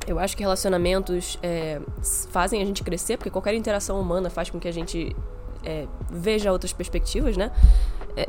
eu 0.08 0.20
acho 0.20 0.36
que 0.36 0.44
relacionamentos 0.44 1.40
é, 1.42 1.82
fazem 2.30 2.62
a 2.62 2.66
gente 2.66 2.84
crescer, 2.84 3.18
porque 3.18 3.30
qualquer 3.30 3.54
interação 3.56 4.00
humana 4.00 4.30
faz 4.30 4.50
com 4.50 4.60
que 4.60 4.68
a 4.68 4.72
gente 4.72 5.16
é, 5.64 5.88
veja 6.10 6.52
outras 6.52 6.74
perspectivas, 6.74 7.36
né? 7.36 7.52
É, 8.16 8.28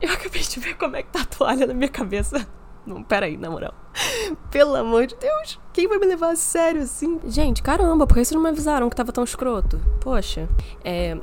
eu 0.00 0.12
acabei 0.12 0.42
de 0.42 0.60
ver 0.60 0.74
como 0.76 0.96
é 0.96 1.02
que 1.02 1.10
tá 1.10 1.22
a 1.22 1.24
toalha 1.24 1.66
na 1.66 1.74
minha 1.74 1.88
cabeça. 1.88 2.46
Não, 2.86 3.02
peraí, 3.02 3.36
na 3.36 3.50
moral. 3.50 3.74
Pelo 4.50 4.74
amor 4.74 5.06
de 5.06 5.14
Deus, 5.16 5.60
quem 5.74 5.86
vai 5.86 5.98
me 5.98 6.06
levar 6.06 6.30
a 6.30 6.36
sério 6.36 6.82
assim? 6.82 7.20
Gente, 7.26 7.62
caramba, 7.62 8.06
por 8.06 8.14
que 8.14 8.24
vocês 8.24 8.34
não 8.34 8.42
me 8.42 8.48
avisaram 8.48 8.88
que 8.88 8.96
tava 8.96 9.12
tão 9.12 9.24
escroto? 9.24 9.78
Poxa, 10.00 10.48
é. 10.82 11.16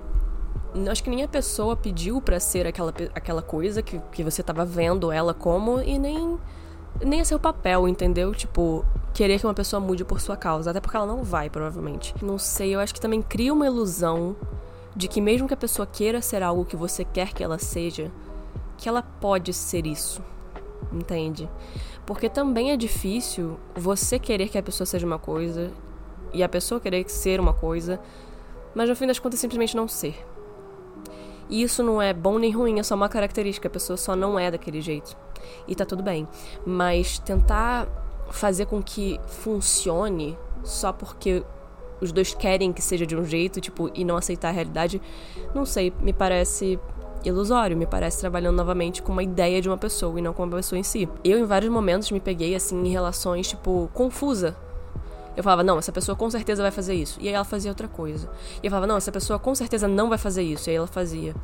Acho 0.92 1.04
que 1.04 1.10
nem 1.10 1.24
a 1.24 1.28
pessoa 1.28 1.76
pediu 1.76 2.22
para 2.22 2.40
ser 2.40 2.68
aquela, 2.68 2.94
aquela 3.16 3.42
coisa 3.42 3.82
que, 3.82 4.00
que 4.12 4.24
você 4.24 4.44
tava 4.44 4.66
vendo 4.66 5.12
ela 5.12 5.34
como 5.34 5.82
e 5.82 5.98
nem. 5.98 6.38
Nem 7.04 7.20
é 7.20 7.24
seu 7.24 7.40
papel, 7.40 7.88
entendeu? 7.88 8.34
Tipo, 8.34 8.86
querer 9.14 9.40
que 9.40 9.46
uma 9.46 9.54
pessoa 9.54 9.80
mude 9.80 10.06
por 10.06 10.22
sua 10.22 10.38
causa. 10.38 10.70
Até 10.70 10.80
porque 10.80 10.96
ela 10.96 11.06
não 11.06 11.24
vai, 11.24 11.50
provavelmente. 11.50 12.14
Não 12.22 12.38
sei, 12.38 12.76
eu 12.76 12.80
acho 12.80 12.94
que 12.94 13.02
também 13.02 13.22
cria 13.22 13.52
uma 13.52 13.66
ilusão 13.66 14.36
de 14.96 15.08
que 15.08 15.20
mesmo 15.20 15.48
que 15.48 15.54
a 15.54 15.58
pessoa 15.58 15.86
queira 15.86 16.22
ser 16.22 16.42
algo 16.44 16.64
que 16.64 16.76
você 16.76 17.04
quer 17.04 17.34
que 17.34 17.44
ela 17.44 17.58
seja, 17.58 18.12
que 18.78 18.90
ela 18.90 19.02
pode 19.02 19.54
ser 19.54 19.86
isso, 19.86 20.24
entende? 20.92 21.50
Porque 22.06 22.30
também 22.30 22.72
é 22.72 22.78
difícil 22.78 23.60
você 23.76 24.20
querer 24.20 24.50
que 24.50 24.58
a 24.58 24.64
pessoa 24.64 24.86
seja 24.86 25.06
uma 25.06 25.20
coisa 25.20 25.72
e 26.34 26.44
a 26.44 26.50
pessoa 26.50 26.80
querer 26.80 27.10
ser 27.10 27.40
uma 27.40 27.54
coisa, 27.54 28.00
mas 28.74 28.90
no 28.90 28.96
fim 28.96 29.08
das 29.08 29.20
contas 29.20 29.40
simplesmente 29.40 29.76
não 29.76 29.88
ser. 29.88 30.26
E 31.50 31.62
isso 31.62 31.84
não 31.84 32.02
é 32.02 32.14
bom 32.14 32.38
nem 32.40 32.52
ruim, 32.52 32.80
é 32.80 32.84
só 32.84 32.96
uma 32.96 33.10
característica, 33.10 33.68
a 33.68 33.72
pessoa 33.72 33.98
só 33.98 34.16
não 34.16 34.38
é 34.38 34.50
daquele 34.50 34.82
jeito. 34.82 35.16
E 35.68 35.76
tá 35.76 35.86
tudo 35.86 36.02
bem. 36.02 36.28
Mas 36.66 37.20
tentar 37.20 37.88
fazer 38.32 38.66
com 38.66 38.82
que 38.82 39.20
funcione 39.28 40.38
só 40.64 40.92
porque 40.92 41.44
os 42.02 42.12
dois 42.12 42.34
querem 42.34 42.74
que 42.74 42.82
seja 42.82 43.06
de 43.06 43.16
um 43.16 43.24
jeito, 43.24 43.62
tipo, 43.62 43.90
e 43.94 44.04
não 44.04 44.18
aceitar 44.18 44.50
a 44.50 44.52
realidade, 44.52 45.02
não 45.54 45.66
sei, 45.66 45.94
me 46.00 46.12
parece 46.12 46.80
ilusório, 47.30 47.76
me 47.76 47.86
parece 47.86 48.20
trabalhando 48.20 48.56
novamente 48.56 49.02
com 49.02 49.12
uma 49.12 49.24
ideia 49.24 49.62
de 49.62 49.70
uma 49.70 49.78
pessoa 49.78 50.18
e 50.20 50.22
não 50.22 50.34
com 50.34 50.44
uma 50.44 50.56
pessoa 50.58 50.80
em 50.80 50.84
si. 50.84 51.08
Eu, 51.24 51.40
em 51.40 51.46
vários 51.46 51.72
momentos, 51.72 52.12
me 52.12 52.20
peguei, 52.20 52.56
assim, 52.56 52.82
em 52.86 52.90
relações, 52.90 53.48
tipo, 53.48 53.90
confusa. 53.94 54.56
Eu 55.36 55.44
falava, 55.44 55.64
não, 55.64 55.78
essa 55.78 55.92
pessoa 55.92 56.16
com 56.16 56.30
certeza 56.30 56.62
vai 56.62 56.72
fazer 56.72 56.94
isso. 56.94 57.20
E 57.20 57.28
aí 57.28 57.34
ela 57.34 57.44
fazia 57.44 57.70
outra 57.70 57.88
coisa. 57.88 58.30
E 58.64 58.68
eu 58.68 58.72
falava, 58.72 58.88
não, 58.88 58.98
essa 58.98 59.12
pessoa 59.12 59.38
com 59.38 59.54
certeza 59.54 59.88
não 59.88 60.08
vai 60.08 60.18
fazer 60.18 60.44
isso. 60.44 60.70
E 60.70 60.72
aí 60.72 60.78
ela 60.78 60.88
fazia. 60.88 61.36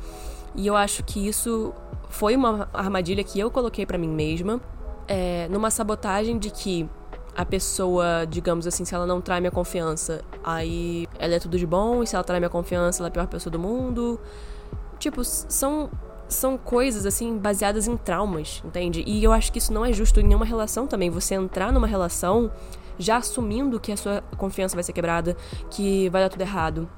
E 0.54 0.66
eu 0.66 0.76
acho 0.76 1.04
que 1.04 1.26
isso 1.26 1.74
foi 2.08 2.34
uma 2.36 2.68
armadilha 2.72 3.22
que 3.24 3.38
eu 3.38 3.50
coloquei 3.50 3.84
para 3.86 3.98
mim 3.98 4.08
mesma, 4.08 4.60
é, 5.08 5.48
numa 5.50 5.70
sabotagem 5.70 6.38
de 6.38 6.50
que 6.50 6.88
a 7.34 7.44
pessoa, 7.44 8.26
digamos 8.28 8.66
assim, 8.66 8.84
se 8.84 8.94
ela 8.94 9.06
não 9.06 9.20
trai 9.20 9.40
minha 9.40 9.50
confiança, 9.50 10.22
aí 10.44 11.08
ela 11.18 11.34
é 11.34 11.38
tudo 11.38 11.58
de 11.58 11.66
bom, 11.66 12.02
e 12.02 12.06
se 12.06 12.14
ela 12.14 12.22
trai 12.22 12.38
minha 12.38 12.50
confiança, 12.50 13.00
ela 13.00 13.08
é 13.08 13.10
a 13.10 13.12
pior 13.12 13.26
pessoa 13.26 13.50
do 13.50 13.58
mundo. 13.58 14.20
Tipo, 15.02 15.24
são 15.24 15.90
são 16.28 16.56
coisas 16.56 17.04
assim 17.04 17.36
baseadas 17.36 17.86
em 17.88 17.96
traumas, 17.96 18.62
entende? 18.64 19.02
E 19.04 19.22
eu 19.22 19.32
acho 19.32 19.52
que 19.52 19.58
isso 19.58 19.70
não 19.70 19.84
é 19.84 19.92
justo 19.92 20.20
em 20.20 20.22
nenhuma 20.22 20.46
relação 20.46 20.86
também. 20.86 21.10
Você 21.10 21.34
entrar 21.34 21.72
numa 21.72 21.88
relação 21.88 22.50
já 22.96 23.16
assumindo 23.16 23.80
que 23.80 23.90
a 23.90 23.96
sua 23.96 24.22
confiança 24.38 24.76
vai 24.76 24.84
ser 24.84 24.92
quebrada, 24.92 25.36
que 25.68 26.08
vai 26.08 26.22
dar 26.22 26.28
tudo 26.28 26.40
errado, 26.40 26.88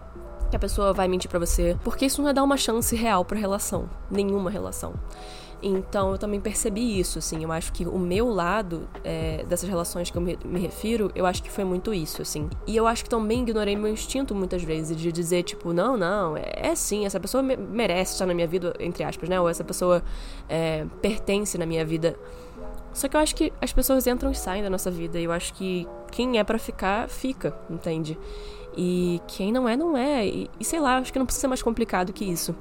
que 0.54 0.56
a 0.56 0.60
pessoa 0.60 0.92
vai 0.92 1.08
mentir 1.08 1.28
para 1.28 1.40
você, 1.40 1.76
porque 1.82 2.06
isso 2.06 2.22
não 2.22 2.28
é 2.28 2.32
dar 2.32 2.44
uma 2.44 2.56
chance 2.56 2.94
real 2.94 3.24
para 3.24 3.36
relação, 3.36 3.90
nenhuma 4.08 4.48
relação. 4.48 4.94
Então 5.60 6.12
eu 6.12 6.18
também 6.18 6.40
percebi 6.40 7.00
isso, 7.00 7.18
assim. 7.18 7.42
Eu 7.42 7.50
acho 7.50 7.72
que 7.72 7.84
o 7.84 7.98
meu 7.98 8.28
lado 8.28 8.88
é, 9.02 9.44
dessas 9.48 9.68
relações 9.68 10.10
que 10.10 10.16
eu 10.16 10.22
me, 10.22 10.38
me, 10.44 10.60
refiro, 10.60 11.10
eu 11.14 11.26
acho 11.26 11.42
que 11.42 11.50
foi 11.50 11.64
muito 11.64 11.92
isso, 11.92 12.22
assim. 12.22 12.48
E 12.66 12.76
eu 12.76 12.86
acho 12.86 13.02
que 13.02 13.10
também 13.10 13.42
ignorei 13.42 13.74
meu 13.74 13.88
instinto 13.88 14.32
muitas 14.32 14.62
vezes 14.62 14.96
de 14.96 15.10
dizer, 15.10 15.42
tipo, 15.42 15.72
não, 15.72 15.96
não, 15.96 16.36
é, 16.36 16.52
é 16.54 16.74
sim, 16.76 17.04
essa 17.04 17.18
pessoa 17.18 17.42
me, 17.42 17.56
merece 17.56 18.12
estar 18.12 18.26
na 18.26 18.34
minha 18.34 18.46
vida, 18.46 18.74
entre 18.78 19.02
aspas, 19.02 19.28
né? 19.28 19.40
Ou 19.40 19.48
essa 19.48 19.64
pessoa 19.64 20.04
é, 20.48 20.86
pertence 21.02 21.58
na 21.58 21.66
minha 21.66 21.84
vida. 21.84 22.14
Só 22.92 23.08
que 23.08 23.16
eu 23.16 23.20
acho 23.20 23.34
que 23.34 23.52
as 23.60 23.72
pessoas 23.72 24.06
entram 24.06 24.30
e 24.30 24.36
saem 24.36 24.62
da 24.62 24.70
nossa 24.70 24.88
vida. 24.88 25.18
E 25.18 25.24
eu 25.24 25.32
acho 25.32 25.52
que 25.54 25.88
quem 26.12 26.38
é 26.38 26.44
para 26.44 26.60
ficar, 26.60 27.08
fica, 27.08 27.58
entende? 27.68 28.16
E 28.76 29.20
quem 29.26 29.52
não 29.52 29.68
é, 29.68 29.76
não 29.76 29.96
é. 29.96 30.26
E, 30.26 30.50
e 30.58 30.64
sei 30.64 30.80
lá, 30.80 30.98
acho 30.98 31.12
que 31.12 31.18
não 31.18 31.26
precisa 31.26 31.42
ser 31.42 31.48
mais 31.48 31.62
complicado 31.62 32.12
que 32.12 32.24
isso 32.24 32.54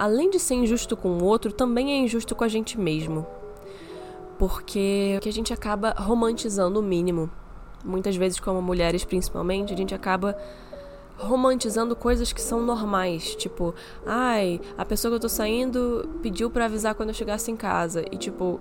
além 0.00 0.30
de 0.30 0.40
ser 0.40 0.54
injusto 0.54 0.96
com 0.96 1.10
o 1.10 1.24
outro, 1.24 1.52
também 1.52 1.92
é 1.92 1.98
injusto 1.98 2.34
com 2.34 2.42
a 2.42 2.48
gente 2.48 2.80
mesmo. 2.80 3.26
Porque 4.38 5.18
que 5.20 5.28
a 5.28 5.32
gente 5.32 5.52
acaba 5.52 5.90
romantizando 5.90 6.80
o 6.80 6.82
mínimo. 6.82 7.30
Muitas 7.84 8.16
vezes, 8.16 8.40
como 8.40 8.62
mulheres 8.62 9.04
principalmente, 9.04 9.74
a 9.74 9.76
gente 9.76 9.94
acaba 9.94 10.34
romantizando 11.18 11.94
coisas 11.94 12.32
que 12.32 12.40
são 12.40 12.62
normais, 12.62 13.34
tipo, 13.36 13.74
ai, 14.06 14.58
a 14.78 14.86
pessoa 14.86 15.10
que 15.10 15.16
eu 15.16 15.20
tô 15.20 15.28
saindo 15.28 16.08
pediu 16.22 16.48
para 16.48 16.64
avisar 16.64 16.94
quando 16.94 17.10
eu 17.10 17.14
chegasse 17.14 17.50
em 17.50 17.56
casa 17.56 18.02
e 18.10 18.16
tipo, 18.16 18.58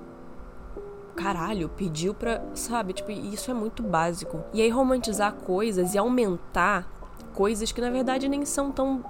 caralho, 1.20 1.68
pediu 1.68 2.14
pra, 2.14 2.42
sabe, 2.54 2.94
tipo, 2.94 3.12
isso 3.12 3.52
é 3.52 3.54
muito 3.54 3.84
básico. 3.84 4.42
E 4.54 4.62
aí 4.62 4.70
romantizar 4.70 5.34
coisas 5.34 5.94
e 5.94 5.98
aumentar 5.98 6.88
coisas 7.34 7.74
que 7.74 7.82
na 7.82 7.90
verdade 7.90 8.30
nem 8.30 8.46
são 8.46 8.72
tão 8.72 9.04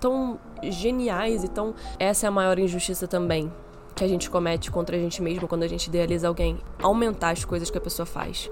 tão 0.00 0.40
geniais 0.64 1.44
e 1.44 1.48
tão. 1.48 1.74
Essa 1.98 2.26
é 2.26 2.28
a 2.28 2.32
maior 2.32 2.58
injustiça 2.58 3.06
também 3.06 3.52
que 3.94 4.02
a 4.02 4.08
gente 4.08 4.28
comete 4.28 4.70
contra 4.70 4.96
a 4.96 4.98
gente 4.98 5.22
mesmo 5.22 5.46
quando 5.46 5.62
a 5.62 5.68
gente 5.68 5.86
idealiza 5.86 6.26
alguém. 6.26 6.58
Aumentar 6.82 7.30
as 7.30 7.44
coisas 7.44 7.70
que 7.70 7.78
a 7.78 7.80
pessoa 7.80 8.04
faz. 8.04 8.50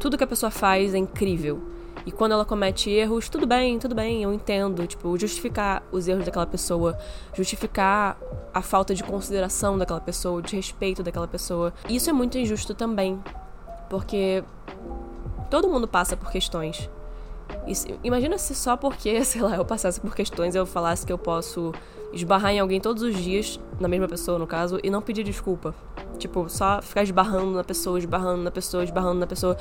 Tudo 0.00 0.16
que 0.16 0.24
a 0.24 0.26
pessoa 0.26 0.50
faz 0.50 0.94
é 0.94 0.98
incrível. 0.98 1.60
E 2.06 2.12
quando 2.12 2.32
ela 2.32 2.44
comete 2.44 2.88
erros, 2.88 3.28
tudo 3.28 3.48
bem, 3.48 3.80
tudo 3.80 3.92
bem, 3.92 4.22
eu 4.22 4.32
entendo. 4.32 4.86
Tipo, 4.86 5.18
justificar 5.18 5.82
os 5.90 6.06
erros 6.06 6.24
daquela 6.24 6.46
pessoa, 6.46 6.96
justificar 7.34 8.16
a 8.54 8.62
falta 8.62 8.94
de 8.94 9.02
consideração 9.02 9.76
daquela 9.76 10.00
pessoa, 10.00 10.40
de 10.40 10.54
respeito 10.54 11.02
daquela 11.02 11.26
pessoa. 11.26 11.74
Isso 11.88 12.08
é 12.08 12.12
muito 12.12 12.38
injusto 12.38 12.74
também. 12.74 13.20
Porque 13.90 14.44
todo 15.50 15.68
mundo 15.68 15.88
passa 15.88 16.16
por 16.16 16.30
questões. 16.30 16.88
Imagina 18.04 18.38
se 18.38 18.54
só 18.54 18.76
porque, 18.76 19.22
sei 19.26 19.42
lá, 19.42 19.56
eu 19.56 19.64
passasse 19.64 20.00
por 20.00 20.14
questões 20.14 20.54
eu 20.54 20.64
falasse 20.64 21.04
que 21.04 21.12
eu 21.12 21.18
posso 21.18 21.72
esbarrar 22.12 22.52
em 22.52 22.60
alguém 22.60 22.80
todos 22.80 23.02
os 23.02 23.16
dias, 23.16 23.60
na 23.80 23.88
mesma 23.88 24.06
pessoa 24.08 24.38
no 24.38 24.46
caso, 24.46 24.78
e 24.82 24.90
não 24.90 25.02
pedir 25.02 25.24
desculpa. 25.24 25.74
Tipo, 26.18 26.48
só 26.48 26.80
ficar 26.80 27.02
esbarrando 27.02 27.50
na 27.52 27.64
pessoa, 27.64 27.98
esbarrando 27.98 28.42
na 28.42 28.50
pessoa, 28.50 28.84
esbarrando 28.84 29.18
na 29.20 29.26
pessoa. 29.26 29.56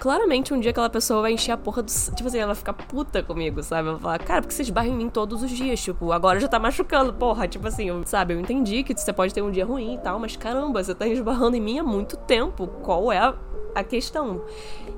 Claramente 0.00 0.52
um 0.52 0.60
dia 0.60 0.70
aquela 0.70 0.90
pessoa 0.90 1.22
vai 1.22 1.32
encher 1.32 1.52
a 1.52 1.56
porra 1.56 1.82
do. 1.82 1.90
Tipo 1.90 2.26
assim, 2.26 2.38
ela 2.38 2.48
vai 2.48 2.56
ficar 2.56 2.72
puta 2.72 3.22
comigo, 3.22 3.62
sabe? 3.62 3.88
Ela 3.88 3.98
vai 3.98 4.02
falar, 4.02 4.18
cara, 4.18 4.42
porque 4.42 4.54
você 4.54 4.62
esbarra 4.62 4.88
em 4.88 4.94
mim 4.94 5.08
todos 5.08 5.42
os 5.42 5.50
dias? 5.50 5.80
Tipo, 5.80 6.12
agora 6.12 6.40
já 6.40 6.48
tá 6.48 6.58
machucando, 6.58 7.12
porra. 7.12 7.46
Tipo 7.46 7.68
assim, 7.68 7.88
eu, 7.88 8.02
sabe? 8.04 8.34
Eu 8.34 8.40
entendi 8.40 8.82
que 8.82 8.94
você 8.94 9.12
pode 9.12 9.32
ter 9.32 9.42
um 9.42 9.50
dia 9.50 9.64
ruim 9.64 9.94
e 9.94 9.98
tal, 9.98 10.18
mas 10.18 10.36
caramba, 10.36 10.82
você 10.82 10.94
tá 10.94 11.06
esbarrando 11.06 11.56
em 11.56 11.60
mim 11.60 11.78
há 11.78 11.82
muito 11.82 12.16
tempo. 12.16 12.66
Qual 12.66 13.12
é 13.12 13.18
a 13.18 13.34
a 13.74 13.82
questão. 13.82 14.42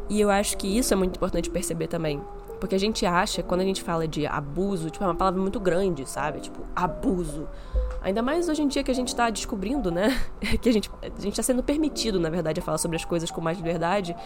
E 0.08 0.20
eu 0.20 0.30
acho 0.30 0.56
que 0.56 0.66
isso 0.66 0.92
é 0.92 0.96
muito 0.96 1.16
importante 1.16 1.50
perceber 1.50 1.87
também. 1.87 2.20
Porque 2.61 2.75
a 2.75 2.78
gente 2.78 3.04
acha, 3.04 3.42
quando 3.42 3.61
a 3.61 3.64
gente 3.64 3.82
fala 3.82 4.08
de 4.08 4.26
abuso, 4.26 4.88
tipo, 4.88 5.04
é 5.04 5.06
uma 5.06 5.14
palavra 5.14 5.40
muito 5.40 5.61
grande, 5.61 6.08
sabe? 6.08 6.40
Tipo, 6.40 6.62
abuso. 6.75 7.46
Ainda 8.00 8.23
mais 8.23 8.49
hoje 8.49 8.62
em 8.62 8.68
dia 8.68 8.82
que 8.82 8.90
a 8.90 8.94
gente 8.94 9.14
tá 9.14 9.28
descobrindo, 9.28 9.90
né? 9.90 10.18
que 10.62 10.68
a 10.68 10.73
gente, 10.73 10.90
a 11.02 11.20
gente 11.20 11.37
tá 11.37 11.42
sendo 11.42 11.62
permitido, 11.62 12.18
na 12.18 12.30
verdade, 12.30 12.61
a 12.61 12.62
falar 12.62 12.78
sobre 12.78 12.96
as 12.96 13.04
coisas 13.04 13.30
com 13.30 13.40
mais 13.40 13.58
liberdade 13.58 14.16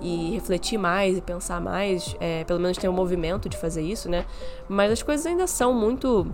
e 0.00 0.30
refletir 0.32 0.78
mais 0.78 1.16
e 1.16 1.20
pensar 1.20 1.60
mais. 1.60 2.14
É, 2.20 2.44
pelo 2.44 2.60
menos 2.60 2.76
tem 2.76 2.88
um 2.90 2.92
movimento 2.92 3.48
de 3.48 3.56
fazer 3.56 3.82
isso, 3.82 4.10
né? 4.10 4.26
Mas 4.68 4.92
as 4.92 5.02
coisas 5.02 5.24
ainda 5.24 5.46
são 5.46 5.72
muito 5.72 6.26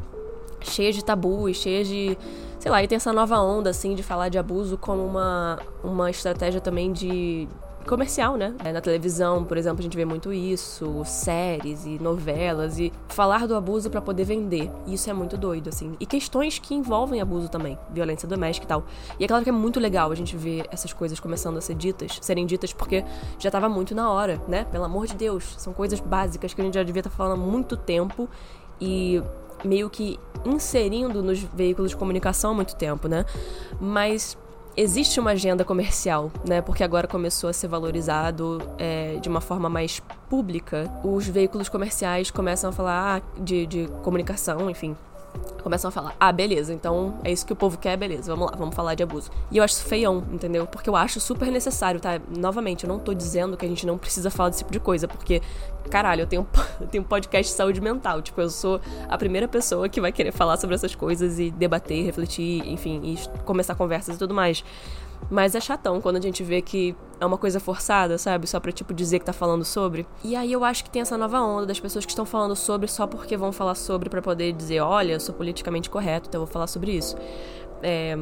cheias 0.63 0.95
de 0.95 1.05
tabus, 1.05 1.57
cheias 1.57 1.87
de. 1.87 2.17
Sei 2.59 2.71
lá, 2.71 2.83
e 2.83 2.89
tem 2.89 2.97
essa 2.97 3.13
nova 3.13 3.39
onda, 3.41 3.71
assim, 3.71 3.95
de 3.95 4.03
falar 4.03 4.29
de 4.29 4.39
abuso 4.39 4.79
como 4.79 5.05
uma, 5.05 5.59
uma 5.83 6.11
estratégia 6.11 6.61
também 6.61 6.93
de, 6.93 7.49
comercial, 7.89 8.37
né? 8.37 8.55
É, 8.65 8.73
na 8.73 8.81
televisão, 8.81 9.45
por 9.45 9.57
exemplo, 9.57 9.81
a 9.81 9.83
gente 9.83 9.97
vê 9.97 10.05
muito 10.05 10.33
isso, 10.33 11.03
séries 11.05 11.85
e 11.85 11.99
novelas 11.99 12.79
e 12.79 12.93
falar 13.09 13.47
do 13.47 13.55
abuso 13.55 13.91
para 13.91 14.01
poder 14.01 14.25
vender. 14.25 14.71
Isso 14.87 15.09
é 15.09 15.13
muito 15.13 15.37
doido, 15.37 15.69
assim. 15.69 15.95
E 16.01 16.07
questões 16.07 16.59
que 16.59 16.75
envolvem 16.75 17.21
abuso 17.21 17.49
também, 17.49 17.79
violência 17.93 18.29
doméstica 18.29 18.65
e 18.65 18.69
tal. 18.69 18.85
E 19.19 19.25
é 19.25 19.29
claro 19.29 19.45
que 19.45 19.51
é 19.51 19.53
muito 19.53 19.81
legal 19.81 20.11
a 20.11 20.15
gente 20.15 20.37
ver 20.37 20.67
essas 20.71 20.93
coisas 20.93 21.19
começando 21.21 21.57
a 21.57 21.61
ser 21.61 21.75
ditas, 21.75 22.19
serem 22.21 22.47
ditas 22.47 22.73
porque 22.73 23.05
já 23.39 23.51
tava 23.51 23.69
muito 23.69 23.95
na 23.95 24.11
hora, 24.11 24.41
né? 24.49 24.65
Pelo 24.65 24.85
amor 24.85 25.07
de 25.07 25.15
Deus, 25.15 25.55
são 25.59 25.73
coisas 25.73 26.01
básicas 26.01 26.55
que 26.55 26.61
a 26.61 26.65
gente 26.65 26.75
já 26.75 26.83
devia 26.83 27.01
estar 27.01 27.11
tá 27.11 27.17
falando 27.17 27.41
há 27.41 27.45
muito 27.45 27.77
tempo 27.77 28.29
e 28.81 29.23
meio 29.65 29.89
que 29.89 30.19
inserindo 30.45 31.23
nos 31.23 31.41
veículos 31.41 31.91
de 31.91 31.97
comunicação 31.97 32.51
há 32.51 32.55
muito 32.55 32.75
tempo, 32.75 33.09
né? 33.09 33.25
Mas 33.81 34.37
existe 34.77 35.21
uma 35.21 35.33
agenda 35.33 35.65
comercial, 35.65 36.31
né? 36.47 36.61
Porque 36.61 36.83
agora 36.83 37.07
começou 37.07 37.51
a 37.51 37.53
ser 37.53 37.69
valorizado 37.69 38.61
é, 38.79 39.17
de 39.21 39.29
uma 39.29 39.41
forma 39.41 39.69
mais 39.69 40.01
pública. 40.29 40.91
Os 41.05 41.27
veículos 41.27 41.69
comerciais 41.69 42.31
começam 42.31 42.71
a 42.71 42.73
falar 42.73 43.23
de, 43.39 43.67
de 43.67 43.89
comunicação, 44.03 44.71
enfim, 44.71 44.97
começam 45.63 45.89
a 45.89 45.93
falar: 45.93 46.15
ah, 46.19 46.33
beleza, 46.33 46.73
então 46.75 47.19
é 47.25 47.31
isso 47.31 47.47
que 47.47 47.53
o 47.53 47.57
povo 47.57 47.79
quer, 47.79 47.97
beleza, 47.97 48.35
vamos 48.35 48.51
lá, 48.51 48.57
vamos 48.57 48.75
falar 48.75 48.95
de 48.95 49.03
abuso. 49.03 49.31
E 49.51 49.59
eu 49.59 49.65
acho 49.65 49.75
isso 49.75 49.85
feião, 49.85 50.25
entendeu? 50.33 50.67
Porque 50.67 50.91
eu 50.91 50.97
acho 50.97 51.21
super 51.21 51.51
necessário, 51.51 52.01
tá? 52.01 52.21
Novamente, 52.37 52.85
eu 52.85 52.89
não 52.89 52.99
tô 52.99 53.15
dizendo 53.15 53.57
que 53.57 53.65
a 53.65 53.69
gente 53.69 53.87
não 53.87 53.97
precisa 53.97 54.31
falar 54.31 54.51
desse 54.51 54.61
tipo 54.61 54.73
de 54.73 54.81
coisa, 54.81 55.07
porque, 55.09 55.41
caralho, 55.91 56.23
eu 56.23 56.27
tenho, 56.27 56.47
eu 56.81 56.87
tenho 56.87 57.05
um 57.05 57.07
podcast 57.07 57.53
de 57.53 57.57
saúde 57.57 57.81
mental. 57.81 58.21
Tipo, 58.21 58.41
eu 58.41 58.51
sou 58.51 58.81
a 59.09 59.17
primeira 59.17 59.49
pessoa 59.49 59.89
que 59.89 60.01
vai 60.01 60.13
querer 60.13 60.33
falar 60.33 60.57
sobre 60.57 60.75
essas 60.75 60.95
coisas 60.95 61.39
e 61.39 61.51
debater, 61.51 62.05
refletir, 62.05 62.67
enfim, 62.69 63.01
e 63.05 63.39
começar 63.45 63.75
conversas 63.75 64.17
e 64.17 64.19
tudo 64.19 64.35
mais. 64.35 64.65
Mas 65.33 65.55
é 65.55 65.61
chatão 65.61 65.99
quando 65.99 66.17
a 66.17 66.21
gente 66.21 66.45
vê 66.45 66.61
que 66.61 66.95
é 67.19 67.25
uma 67.25 67.39
coisa 67.39 67.59
forçada, 67.59 68.19
sabe? 68.19 68.47
Só 68.47 68.61
pra, 68.61 68.71
tipo, 68.71 68.93
dizer 68.93 69.19
que 69.19 69.25
tá 69.25 69.33
falando 69.33 69.65
sobre. 69.65 70.07
E 70.23 70.37
aí 70.37 70.53
eu 70.53 70.63
acho 70.63 70.85
que 70.85 70.91
tem 70.91 71.01
essa 71.01 71.17
nova 71.17 71.41
onda 71.41 71.65
das 71.65 71.81
pessoas 71.81 72.05
que 72.05 72.13
estão 72.13 72.27
falando 72.27 72.55
sobre 72.55 72.87
só 72.87 73.07
porque 73.07 73.35
vão 73.35 73.51
falar 73.51 73.75
sobre 73.75 74.11
para 74.11 74.21
poder 74.21 74.53
dizer, 74.53 74.81
olha, 74.81 75.15
eu 75.15 75.21
sou 75.21 75.35
politicamente 75.35 75.89
correto, 75.89 76.29
então 76.29 76.39
eu 76.39 76.45
vou 76.45 76.53
falar 76.53 76.67
sobre 76.67 76.93
isso. 76.93 77.17
É... 77.83 78.15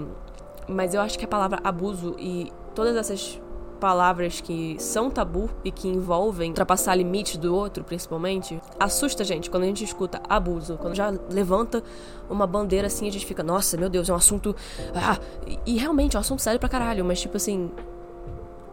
Mas 0.68 0.94
eu 0.94 1.00
acho 1.00 1.18
que 1.18 1.24
a 1.24 1.28
palavra 1.28 1.58
abuso 1.64 2.14
e 2.16 2.52
todas 2.76 2.94
essas 2.94 3.40
palavras 3.80 4.40
que 4.40 4.76
são 4.78 5.10
tabu 5.10 5.48
e 5.64 5.72
que 5.72 5.88
envolvem 5.88 6.50
ultrapassar 6.50 6.94
limites 6.94 7.38
do 7.38 7.54
outro, 7.54 7.82
principalmente, 7.82 8.60
assusta 8.78 9.22
a 9.22 9.26
gente 9.26 9.50
quando 9.50 9.62
a 9.62 9.66
gente 9.66 9.82
escuta 9.82 10.20
abuso. 10.28 10.76
Quando 10.76 10.94
já 10.94 11.12
levanta 11.30 11.82
uma 12.28 12.46
bandeira 12.46 12.86
assim, 12.86 13.08
a 13.08 13.10
gente 13.10 13.24
fica, 13.24 13.42
nossa, 13.42 13.76
meu 13.76 13.88
Deus, 13.88 14.08
é 14.08 14.12
um 14.12 14.16
assunto. 14.16 14.54
Ah! 14.94 15.18
E, 15.66 15.78
realmente 15.78 16.16
é 16.16 16.18
um 16.18 16.20
assunto 16.20 16.42
sério 16.42 16.60
pra 16.60 16.68
caralho, 16.68 17.04
mas 17.04 17.20
tipo 17.20 17.36
assim. 17.36 17.70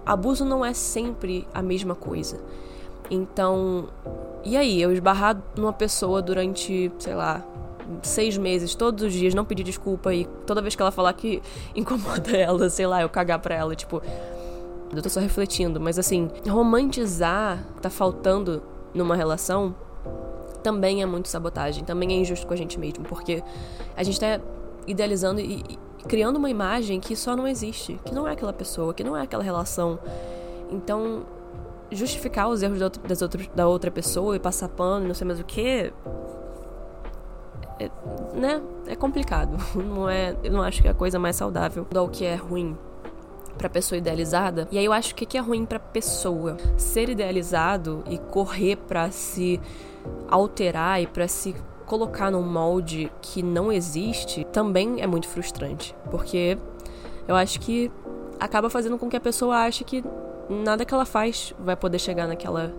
Abuso 0.05 0.45
não 0.45 0.63
é 0.63 0.73
sempre 0.73 1.47
a 1.53 1.61
mesma 1.61 1.95
coisa. 1.95 2.39
Então. 3.09 3.87
E 4.43 4.55
aí, 4.55 4.81
eu 4.81 4.91
esbarrar 4.91 5.41
numa 5.55 5.73
pessoa 5.73 6.21
durante, 6.21 6.91
sei 6.99 7.15
lá, 7.15 7.43
seis 8.01 8.37
meses, 8.37 8.75
todos 8.75 9.03
os 9.03 9.13
dias, 9.13 9.33
não 9.33 9.45
pedir 9.45 9.63
desculpa 9.63 10.13
e 10.13 10.25
toda 10.45 10.61
vez 10.61 10.75
que 10.75 10.81
ela 10.81 10.91
falar 10.91 11.13
que 11.13 11.41
incomoda 11.75 12.35
ela, 12.35 12.69
sei 12.69 12.87
lá, 12.87 13.01
eu 13.01 13.09
cagar 13.09 13.39
pra 13.39 13.55
ela, 13.55 13.75
tipo, 13.75 14.01
eu 14.95 15.01
tô 15.01 15.09
só 15.09 15.19
refletindo, 15.19 15.79
mas 15.79 15.99
assim, 15.99 16.29
romantizar 16.47 17.63
tá 17.81 17.89
faltando 17.89 18.63
numa 18.93 19.15
relação 19.15 19.75
também 20.63 21.01
é 21.01 21.05
muito 21.05 21.29
sabotagem, 21.29 21.83
também 21.83 22.13
é 22.13 22.15
injusto 22.15 22.45
com 22.45 22.53
a 22.53 22.57
gente 22.57 22.79
mesmo, 22.79 23.05
porque 23.05 23.43
a 23.95 24.03
gente 24.03 24.19
tá 24.19 24.39
idealizando 24.85 25.39
e, 25.39 25.63
e 25.69 26.03
criando 26.07 26.37
uma 26.37 26.49
imagem 26.49 26.99
que 26.99 27.15
só 27.15 27.35
não 27.35 27.47
existe, 27.47 27.99
que 28.03 28.13
não 28.13 28.27
é 28.27 28.33
aquela 28.33 28.53
pessoa, 28.53 28.93
que 28.93 29.03
não 29.03 29.15
é 29.15 29.21
aquela 29.21 29.43
relação. 29.43 29.99
Então, 30.69 31.25
justificar 31.91 32.49
os 32.49 32.61
erros 32.63 32.79
das 32.79 33.21
outras, 33.21 33.47
da 33.55 33.67
outra 33.67 33.91
pessoa 33.91 34.35
e 34.35 34.39
passar 34.39 34.69
pano 34.69 35.05
e 35.05 35.07
não 35.07 35.15
sei 35.15 35.25
mais 35.27 35.39
o 35.39 35.43
que. 35.43 35.93
É, 37.79 37.89
né? 38.33 38.61
É 38.87 38.95
complicado. 38.95 39.55
Não 39.75 40.09
é, 40.09 40.35
eu 40.43 40.51
não 40.51 40.63
acho 40.63 40.81
que 40.81 40.87
é 40.87 40.91
a 40.91 40.95
coisa 40.95 41.19
mais 41.19 41.35
saudável 41.35 41.85
do 41.87 42.07
que 42.07 42.25
é 42.25 42.33
ruim 42.33 42.75
pra 43.57 43.69
pessoa 43.69 43.97
idealizada. 43.97 44.67
E 44.71 44.77
aí 44.77 44.85
eu 44.85 44.93
acho 44.93 45.15
que 45.15 45.23
o 45.23 45.27
que 45.27 45.37
é 45.37 45.41
ruim 45.41 45.65
pra 45.65 45.79
pessoa? 45.79 46.57
Ser 46.77 47.09
idealizado 47.09 48.03
e 48.09 48.17
correr 48.17 48.75
para 48.75 49.11
se 49.11 49.59
alterar 50.29 51.01
e 51.01 51.07
para 51.07 51.27
se 51.27 51.55
colocar 51.85 52.29
num 52.29 52.43
molde 52.43 53.11
que 53.21 53.41
não 53.41 53.71
existe 53.71 54.45
também 54.45 55.01
é 55.01 55.07
muito 55.07 55.27
frustrante. 55.27 55.95
Porque 56.11 56.57
eu 57.27 57.35
acho 57.35 57.59
que 57.59 57.91
acaba 58.39 58.69
fazendo 58.69 58.97
com 58.97 59.09
que 59.09 59.15
a 59.15 59.21
pessoa 59.21 59.57
ache 59.57 59.83
que 59.83 60.03
nada 60.49 60.85
que 60.85 60.93
ela 60.93 61.05
faz 61.05 61.53
vai 61.59 61.75
poder 61.75 61.99
chegar 61.99 62.27
naquela 62.27 62.73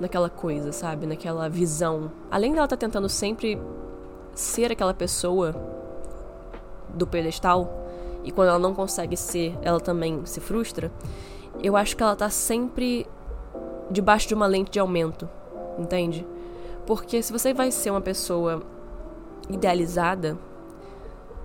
naquela 0.00 0.30
coisa, 0.30 0.72
sabe? 0.72 1.06
Naquela 1.06 1.48
visão. 1.48 2.10
Além 2.30 2.52
dela 2.52 2.64
estar 2.64 2.76
tá 2.76 2.80
tentando 2.80 3.08
sempre 3.08 3.60
ser 4.34 4.72
aquela 4.72 4.94
pessoa 4.94 5.54
do 6.88 7.06
pedestal, 7.06 7.79
e 8.24 8.30
quando 8.30 8.48
ela 8.48 8.58
não 8.58 8.74
consegue 8.74 9.16
ser, 9.16 9.56
ela 9.62 9.80
também 9.80 10.24
se 10.24 10.40
frustra, 10.40 10.90
eu 11.62 11.76
acho 11.76 11.96
que 11.96 12.02
ela 12.02 12.16
tá 12.16 12.28
sempre 12.30 13.06
debaixo 13.90 14.28
de 14.28 14.34
uma 14.34 14.46
lente 14.46 14.70
de 14.70 14.78
aumento, 14.78 15.28
entende? 15.78 16.26
Porque 16.86 17.22
se 17.22 17.32
você 17.32 17.52
vai 17.52 17.70
ser 17.70 17.90
uma 17.90 18.00
pessoa 18.00 18.62
idealizada, 19.48 20.38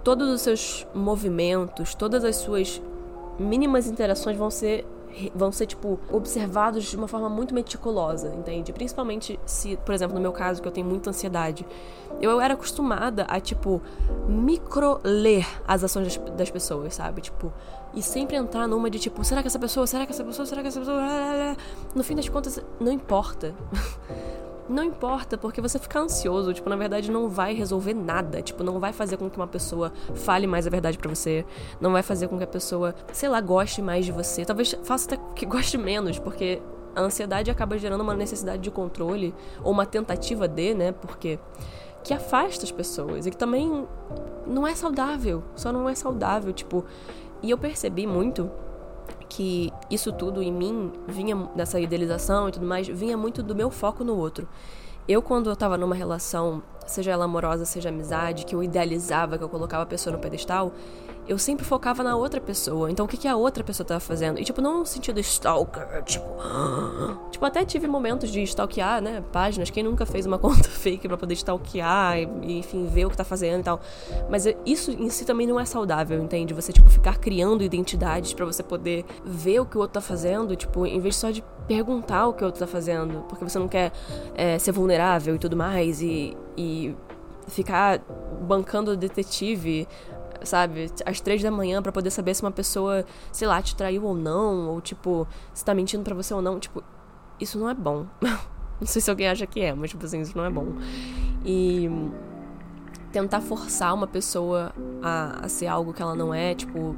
todos 0.04 0.30
os 0.30 0.42
seus 0.42 0.88
movimentos, 0.94 1.96
todas 1.96 2.24
as 2.24 2.36
suas 2.36 2.82
mínimas 3.40 3.88
interações 3.88 4.38
vão 4.38 4.50
ser 4.50 4.86
vão 5.34 5.52
ser, 5.52 5.66
tipo, 5.66 6.00
observados 6.12 6.84
de 6.84 6.96
uma 6.96 7.08
forma 7.08 7.30
muito 7.30 7.54
meticulosa, 7.54 8.34
entende? 8.34 8.74
Principalmente 8.74 9.40
se, 9.46 9.78
por 9.78 9.94
exemplo, 9.94 10.16
no 10.16 10.22
meu 10.22 10.32
caso, 10.32 10.62
que 10.62 10.68
eu 10.68 10.72
tenho 10.72 10.88
muita 10.88 11.10
ansiedade, 11.10 11.66
eu 12.22 12.40
era 12.40 12.54
acostumada 12.54 13.24
a, 13.24 13.40
tipo, 13.40 13.82
micro-ler 14.28 15.46
as 15.68 15.84
ações 15.84 16.18
das, 16.18 16.32
das 16.32 16.50
pessoas, 16.50 16.96
sabe? 16.96 17.22
Tipo, 17.22 17.52
e 17.94 18.02
sempre 18.02 18.36
entrar 18.36 18.68
numa 18.68 18.90
de, 18.90 19.00
tipo, 19.00 19.24
será 19.24 19.42
que 19.42 19.48
essa 19.48 19.60
pessoa, 19.60 19.88
será 19.88 20.06
que 20.06 20.12
essa 20.12 20.24
pessoa, 20.24 20.46
será 20.46 20.62
que 20.62 20.68
essa 20.68 20.80
pessoa. 20.80 21.02
No 21.94 22.04
fim 22.04 22.16
das 22.16 22.28
contas, 22.28 22.60
não 22.80 22.92
importa. 22.92 23.54
Não 24.68 24.84
importa, 24.84 25.38
porque 25.38 25.62
você 25.62 25.78
ficar 25.78 26.00
ansioso, 26.00 26.52
tipo, 26.52 26.68
na 26.70 26.76
verdade 26.76 27.12
não 27.12 27.30
vai 27.30 27.54
resolver 27.54 27.94
nada. 27.94 28.42
Tipo, 28.42 28.64
não 28.64 28.80
vai 28.80 28.92
fazer 28.92 29.18
com 29.18 29.30
que 29.30 29.38
uma 29.38 29.48
pessoa 29.48 29.94
fale 30.16 30.48
mais 30.48 30.66
a 30.66 30.70
verdade 30.70 30.98
para 30.98 31.14
você. 31.14 31.46
Não 31.80 31.92
vai 31.92 32.02
fazer 32.02 32.28
com 32.28 32.38
que 32.38 32.44
a 32.44 32.48
pessoa, 32.48 32.96
sei 33.14 33.30
lá, 33.30 33.40
goste 33.42 33.82
mais 33.82 34.06
de 34.06 34.12
você. 34.12 34.44
Talvez 34.44 34.76
faça 34.84 35.14
até 35.14 35.24
que 35.36 35.46
goste 35.46 35.78
menos, 35.78 36.18
porque 36.18 36.62
a 36.96 37.02
ansiedade 37.02 37.52
acaba 37.52 37.78
gerando 37.78 38.02
uma 38.02 38.16
necessidade 38.16 38.62
de 38.62 38.72
controle, 38.72 39.36
ou 39.64 39.72
uma 39.72 39.86
tentativa 39.86 40.48
de, 40.48 40.74
né? 40.74 40.92
Porque. 40.92 41.38
que 42.04 42.14
afasta 42.14 42.64
as 42.64 42.72
pessoas. 42.72 43.28
E 43.28 43.32
que 43.32 43.38
também 43.38 43.88
não 44.48 44.66
é 44.66 44.74
saudável. 44.74 45.44
Só 45.56 45.72
não 45.72 45.88
é 45.88 45.94
saudável, 45.94 46.52
tipo. 46.52 46.84
E 47.44 47.52
eu 47.52 47.58
percebi 47.58 48.08
muito 48.08 48.50
que 49.36 49.70
isso 49.92 50.14
tudo 50.14 50.42
em 50.42 50.52
mim 50.52 50.94
vinha 51.10 51.36
dessa 51.54 51.78
idealização 51.78 52.48
e 52.48 52.54
tudo 52.54 52.66
mais, 52.66 52.88
vinha 52.88 53.18
muito 53.18 53.44
do 53.44 53.54
meu 53.54 53.70
foco 53.70 54.02
no 54.02 54.16
outro. 54.16 54.48
Eu, 55.06 55.22
quando 55.22 55.50
eu 55.50 55.56
tava 55.58 55.78
numa 55.78 55.94
relação, 55.94 56.64
seja 56.88 57.12
ela 57.12 57.26
amorosa, 57.26 57.66
seja 57.66 57.90
amizade, 57.90 58.46
que 58.46 58.56
eu 58.56 58.64
idealizava, 58.64 59.38
que 59.38 59.44
eu 59.44 59.50
colocava 59.50 59.84
a 59.84 59.86
pessoa 59.86 60.16
no 60.16 60.22
pedestal, 60.22 60.72
eu 61.28 61.38
sempre 61.38 61.66
focava 61.66 62.04
na 62.04 62.16
outra 62.16 62.40
pessoa. 62.40 62.92
Então, 62.92 63.06
o 63.06 63.10
que, 63.10 63.18
que 63.18 63.28
a 63.28 63.36
outra 63.36 63.64
pessoa 63.64 63.86
tava 63.86 64.00
fazendo? 64.00 64.40
E, 64.40 64.44
tipo, 64.44 64.62
não 64.62 64.80
no 64.80 64.86
sentido 64.86 65.20
stalker, 65.20 66.04
tipo. 66.04 66.26
Tipo, 67.36 67.46
até 67.46 67.66
tive 67.66 67.86
momentos 67.86 68.32
de 68.32 68.42
stalkear, 68.44 69.02
né? 69.02 69.22
Páginas. 69.34 69.70
Quem 69.70 69.84
nunca 69.84 70.06
fez 70.06 70.26
uma 70.26 70.40
conta 70.40 70.70
fake 70.70 71.06
para 71.06 71.18
poder 71.18 71.34
stalkear 71.34 72.18
e, 72.18 72.60
enfim, 72.60 72.86
ver 72.86 73.06
o 73.06 73.10
que 73.10 73.18
tá 73.18 73.26
fazendo 73.26 73.60
e 73.60 73.64
tal. 73.64 73.82
Mas 74.30 74.46
isso 74.66 74.92
em 74.92 75.10
si 75.10 75.26
também 75.26 75.46
não 75.46 75.60
é 75.60 75.66
saudável, 75.66 76.22
entende? 76.22 76.54
Você, 76.54 76.72
tipo, 76.72 76.90
ficar 76.90 77.18
criando 77.18 77.62
identidades 77.62 78.34
para 78.34 78.46
você 78.46 78.64
poder 78.64 79.04
ver 79.26 79.60
o 79.60 79.66
que 79.66 79.78
o 79.78 79.82
outro 79.82 79.96
tá 79.96 80.02
fazendo, 80.02 80.56
tipo, 80.56 80.86
em 80.86 81.00
vez 81.00 81.18
só 81.18 81.30
de 81.30 81.44
perguntar 81.68 82.28
o 82.28 82.34
que 82.34 82.44
o 82.44 82.46
outro 82.46 82.60
tá 82.60 82.68
fazendo, 82.68 83.26
porque 83.28 83.44
você 83.44 83.60
não 83.60 83.68
quer 83.68 83.92
é, 84.36 84.58
ser 84.58 84.72
vulnerável 84.72 85.36
e 85.36 85.40
tudo 85.40 85.58
mais, 85.58 86.02
e, 86.02 86.38
e 86.56 86.96
ficar 87.48 88.00
bancando 88.42 88.96
detetive 88.96 89.88
sabe, 90.44 90.92
às 91.06 91.20
três 91.20 91.42
da 91.42 91.52
manhã 91.52 91.82
para 91.82 91.92
poder 91.92 92.12
saber 92.12 92.34
se 92.34 92.42
uma 92.42 92.52
pessoa, 92.52 93.06
sei 93.32 93.48
lá, 93.48 93.62
te 93.62 93.76
traiu 93.76 94.04
ou 94.04 94.14
não, 94.14 94.70
ou 94.70 94.82
tipo, 94.82 95.28
se 95.54 95.64
tá 95.64 95.74
mentindo 95.74 96.04
para 96.04 96.16
você 96.16 96.34
ou 96.34 96.42
não, 96.42 96.60
tipo, 96.60 96.84
isso 97.40 97.58
não 97.58 97.70
é 97.70 97.74
bom. 97.74 98.06
não 98.80 98.88
sei 98.88 99.02
se 99.02 99.10
alguém 99.10 99.28
acha 99.28 99.46
que 99.46 99.62
é, 99.62 99.74
mas 99.74 99.90
tipo 99.90 100.06
assim, 100.06 100.22
isso 100.22 100.38
não 100.38 100.46
é 100.46 100.50
bom. 100.50 100.68
E 101.46 101.90
tentar 103.12 103.40
forçar 103.40 103.94
uma 103.94 104.08
pessoa 104.08 104.74
a, 105.02 105.46
a 105.46 105.50
ser 105.50 105.68
algo 105.68 105.94
que 105.94 106.02
ela 106.02 106.16
não 106.16 106.34
é, 106.34 106.54
tipo, 106.54 106.96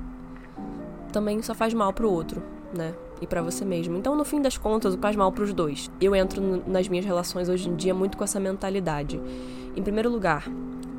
também 1.11 1.41
só 1.41 1.53
faz 1.53 1.73
mal 1.73 1.93
pro 1.93 2.11
outro, 2.11 2.41
né? 2.75 2.95
E 3.21 3.27
para 3.27 3.41
você 3.41 3.65
mesmo. 3.65 3.97
Então, 3.97 4.15
no 4.15 4.23
fim 4.23 4.41
das 4.41 4.57
contas, 4.57 4.95
faz 4.95 5.15
mal 5.15 5.31
pros 5.31 5.53
dois. 5.53 5.89
Eu 5.99 6.15
entro 6.15 6.63
nas 6.67 6.87
minhas 6.87 7.05
relações 7.05 7.49
hoje 7.49 7.69
em 7.69 7.75
dia 7.75 7.93
muito 7.93 8.17
com 8.17 8.23
essa 8.23 8.39
mentalidade. 8.39 9.19
Em 9.75 9.81
primeiro 9.81 10.09
lugar, 10.09 10.47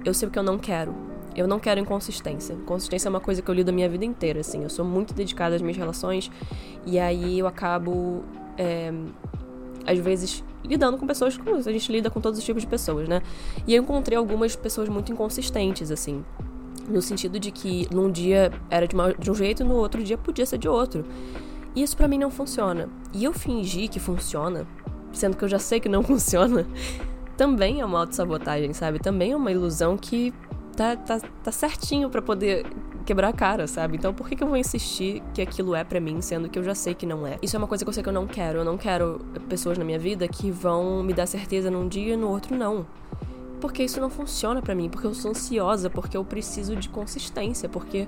eu 0.04 0.14
sei 0.14 0.28
o 0.28 0.30
que 0.30 0.38
eu 0.38 0.42
não 0.42 0.58
quero. 0.58 1.07
Eu 1.38 1.46
não 1.46 1.60
quero 1.60 1.78
inconsistência. 1.78 2.56
Consistência 2.66 3.06
é 3.06 3.10
uma 3.10 3.20
coisa 3.20 3.40
que 3.40 3.48
eu 3.48 3.54
lido 3.54 3.68
a 3.68 3.72
minha 3.72 3.88
vida 3.88 4.04
inteira, 4.04 4.40
assim. 4.40 4.64
Eu 4.64 4.68
sou 4.68 4.84
muito 4.84 5.14
dedicada 5.14 5.54
às 5.54 5.62
minhas 5.62 5.76
relações 5.76 6.28
e 6.84 6.98
aí 6.98 7.38
eu 7.38 7.46
acabo, 7.46 8.24
é, 8.56 8.92
às 9.86 10.00
vezes, 10.00 10.42
lidando 10.64 10.98
com 10.98 11.06
pessoas 11.06 11.36
como 11.36 11.54
a 11.54 11.62
gente 11.62 11.92
lida 11.92 12.10
com 12.10 12.20
todos 12.20 12.40
os 12.40 12.44
tipos 12.44 12.62
de 12.62 12.66
pessoas, 12.66 13.08
né? 13.08 13.22
E 13.68 13.74
eu 13.76 13.80
encontrei 13.80 14.18
algumas 14.18 14.56
pessoas 14.56 14.88
muito 14.88 15.12
inconsistentes, 15.12 15.92
assim. 15.92 16.24
No 16.88 17.00
sentido 17.00 17.38
de 17.38 17.52
que 17.52 17.86
num 17.94 18.10
dia 18.10 18.50
era 18.68 18.88
de, 18.88 18.96
uma, 18.96 19.14
de 19.14 19.30
um 19.30 19.34
jeito 19.34 19.62
e 19.62 19.64
no 19.64 19.76
outro 19.76 20.02
dia 20.02 20.18
podia 20.18 20.44
ser 20.44 20.58
de 20.58 20.68
outro. 20.68 21.04
E 21.72 21.84
isso 21.84 21.96
para 21.96 22.08
mim 22.08 22.18
não 22.18 22.32
funciona. 22.32 22.88
E 23.14 23.22
eu 23.22 23.32
fingir 23.32 23.88
que 23.88 24.00
funciona, 24.00 24.66
sendo 25.12 25.36
que 25.36 25.44
eu 25.44 25.48
já 25.48 25.60
sei 25.60 25.78
que 25.78 25.88
não 25.88 26.02
funciona, 26.04 26.66
também 27.36 27.80
é 27.80 27.84
uma 27.84 28.00
autossabotagem, 28.00 28.72
sabe? 28.72 28.98
Também 28.98 29.30
é 29.30 29.36
uma 29.36 29.52
ilusão 29.52 29.96
que 29.96 30.34
tá, 30.78 30.94
tá, 30.94 31.20
tá 31.42 31.50
certinho 31.50 32.08
para 32.08 32.22
poder 32.22 32.64
quebrar 33.04 33.28
a 33.28 33.32
cara, 33.32 33.66
sabe? 33.66 33.96
Então 33.96 34.14
por 34.14 34.28
que, 34.28 34.36
que 34.36 34.44
eu 34.44 34.46
vou 34.46 34.56
insistir 34.56 35.20
que 35.34 35.42
aquilo 35.42 35.74
é 35.74 35.82
para 35.82 35.98
mim, 35.98 36.20
sendo 36.22 36.48
que 36.48 36.56
eu 36.56 36.62
já 36.62 36.74
sei 36.74 36.94
que 36.94 37.04
não 37.04 37.26
é? 37.26 37.36
Isso 37.42 37.56
é 37.56 37.58
uma 37.58 37.66
coisa 37.66 37.84
que 37.84 37.88
eu 37.88 37.92
sei 37.92 38.00
que 38.00 38.08
eu 38.08 38.12
não 38.12 38.28
quero. 38.28 38.60
Eu 38.60 38.64
não 38.64 38.78
quero 38.78 39.20
pessoas 39.48 39.76
na 39.76 39.84
minha 39.84 39.98
vida 39.98 40.28
que 40.28 40.52
vão 40.52 41.02
me 41.02 41.12
dar 41.12 41.26
certeza 41.26 41.68
num 41.68 41.88
dia 41.88 42.14
e 42.14 42.16
no 42.16 42.28
outro 42.28 42.56
não. 42.56 42.86
Porque 43.60 43.82
isso 43.82 44.00
não 44.00 44.08
funciona 44.08 44.62
para 44.62 44.72
mim, 44.72 44.88
porque 44.88 45.04
eu 45.04 45.14
sou 45.14 45.32
ansiosa, 45.32 45.90
porque 45.90 46.16
eu 46.16 46.24
preciso 46.24 46.76
de 46.76 46.88
consistência, 46.88 47.68
porque 47.68 48.06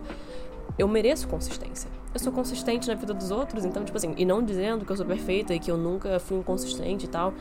eu 0.78 0.86
mereço 0.86 1.26
consistência. 1.26 1.90
Eu 2.14 2.20
sou 2.20 2.32
consistente 2.32 2.86
na 2.86 2.94
vida 2.94 3.12
dos 3.12 3.32
outros, 3.32 3.64
então, 3.64 3.84
tipo 3.84 3.96
assim, 3.96 4.14
e 4.16 4.24
não 4.24 4.40
dizendo 4.40 4.84
que 4.84 4.92
eu 4.92 4.96
sou 4.96 5.06
perfeita 5.06 5.52
e 5.52 5.58
que 5.58 5.72
eu 5.72 5.76
nunca 5.76 6.20
fui 6.20 6.38
inconsistente 6.38 7.06
e 7.06 7.08
tal, 7.08 7.34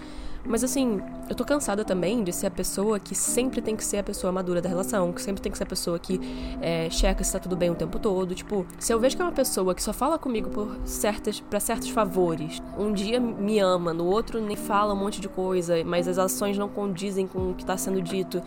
mas 0.46 0.64
assim, 0.64 1.02
eu 1.30 1.36
tô 1.36 1.44
cansada 1.44 1.84
também 1.84 2.24
de 2.24 2.32
ser 2.32 2.48
a 2.48 2.52
pessoa 2.52 3.00
que 3.00 3.14
sempre 3.14 3.62
tem 3.62 3.76
que 3.76 3.84
ser 3.84 3.98
a 3.98 4.04
pessoa 4.04 4.32
madura 4.32 4.62
da 4.62 4.70
relação, 4.70 5.12
que 5.12 5.22
sempre 5.22 5.42
tem 5.42 5.52
que 5.52 5.58
ser 5.58 5.64
a 5.64 5.68
pessoa 5.68 6.00
que 6.00 6.20
é, 6.62 6.90
checa 6.90 7.24
se 7.24 7.32
tá 7.32 7.40
tudo 7.40 7.56
bem 7.56 7.70
o 7.70 7.76
tempo 7.76 8.00
todo. 8.00 8.34
Tipo, 8.34 8.66
se 8.80 8.94
eu 8.94 9.00
vejo 9.00 9.16
que 9.16 9.22
é 9.22 9.26
uma 9.26 9.32
pessoa 9.32 9.76
que 9.76 9.84
só 9.84 9.94
fala 9.94 10.18
comigo 10.18 10.50
por 10.50 10.78
certas, 10.86 11.40
para 11.40 11.60
certos 11.60 11.90
favores, 11.90 12.62
um 12.78 12.94
dia 12.94 13.20
me 13.20 13.60
ama, 13.60 13.94
no 13.94 14.06
outro 14.06 14.42
nem 14.42 14.56
fala 14.56 14.94
um 14.94 14.98
monte 14.98 15.22
de 15.22 15.30
coisa, 15.30 15.84
mas 15.84 16.08
as 16.08 16.18
ações 16.18 16.58
não 16.58 16.70
condizem 16.70 17.28
com 17.28 17.52
o 17.52 17.54
que 17.54 17.66
tá 17.66 17.78
sendo 17.78 18.02
dito. 18.02 18.42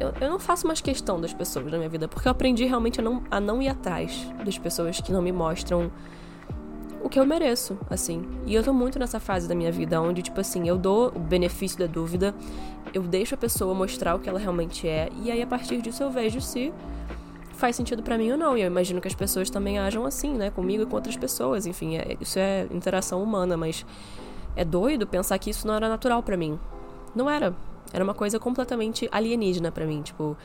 Eu, 0.00 0.12
eu, 0.20 0.28
não 0.28 0.40
faço 0.40 0.66
mais 0.66 0.80
questão 0.80 1.20
das 1.20 1.32
pessoas 1.32 1.70
na 1.70 1.78
minha 1.78 1.88
vida, 1.88 2.08
porque 2.08 2.26
eu 2.26 2.32
aprendi 2.32 2.64
realmente 2.64 3.00
a 3.00 3.02
não, 3.02 3.22
a 3.30 3.38
não 3.38 3.62
ir 3.62 3.68
atrás 3.68 4.26
das 4.44 4.58
pessoas 4.58 5.00
que 5.00 5.12
não 5.12 5.22
me 5.22 5.30
mostram 5.30 5.90
que 7.14 7.20
eu 7.20 7.24
mereço, 7.24 7.78
assim. 7.88 8.26
E 8.44 8.56
eu 8.56 8.64
tô 8.64 8.72
muito 8.72 8.98
nessa 8.98 9.20
fase 9.20 9.46
da 9.46 9.54
minha 9.54 9.70
vida 9.70 10.00
onde, 10.00 10.20
tipo 10.20 10.40
assim, 10.40 10.68
eu 10.68 10.76
dou 10.76 11.12
o 11.14 11.20
benefício 11.20 11.78
da 11.78 11.86
dúvida, 11.86 12.34
eu 12.92 13.02
deixo 13.02 13.36
a 13.36 13.38
pessoa 13.38 13.72
mostrar 13.72 14.16
o 14.16 14.18
que 14.18 14.28
ela 14.28 14.36
realmente 14.40 14.88
é, 14.88 15.08
e 15.22 15.30
aí 15.30 15.40
a 15.40 15.46
partir 15.46 15.80
disso 15.80 16.02
eu 16.02 16.10
vejo 16.10 16.40
se 16.40 16.74
faz 17.52 17.76
sentido 17.76 18.02
para 18.02 18.18
mim 18.18 18.32
ou 18.32 18.36
não. 18.36 18.58
E 18.58 18.62
eu 18.62 18.66
imagino 18.66 19.00
que 19.00 19.06
as 19.06 19.14
pessoas 19.14 19.48
também 19.48 19.78
ajam 19.78 20.04
assim, 20.04 20.34
né? 20.34 20.50
Comigo 20.50 20.82
e 20.82 20.86
com 20.86 20.96
outras 20.96 21.16
pessoas. 21.16 21.66
Enfim, 21.66 21.98
é, 21.98 22.16
isso 22.20 22.36
é 22.36 22.66
interação 22.72 23.22
humana, 23.22 23.56
mas 23.56 23.86
é 24.56 24.64
doido 24.64 25.06
pensar 25.06 25.38
que 25.38 25.50
isso 25.50 25.68
não 25.68 25.74
era 25.74 25.88
natural 25.88 26.20
para 26.20 26.36
mim. 26.36 26.58
Não 27.14 27.30
era. 27.30 27.54
Era 27.92 28.02
uma 28.02 28.14
coisa 28.14 28.40
completamente 28.40 29.08
alienígena 29.12 29.70
para 29.70 29.86
mim. 29.86 30.02
Tipo, 30.02 30.36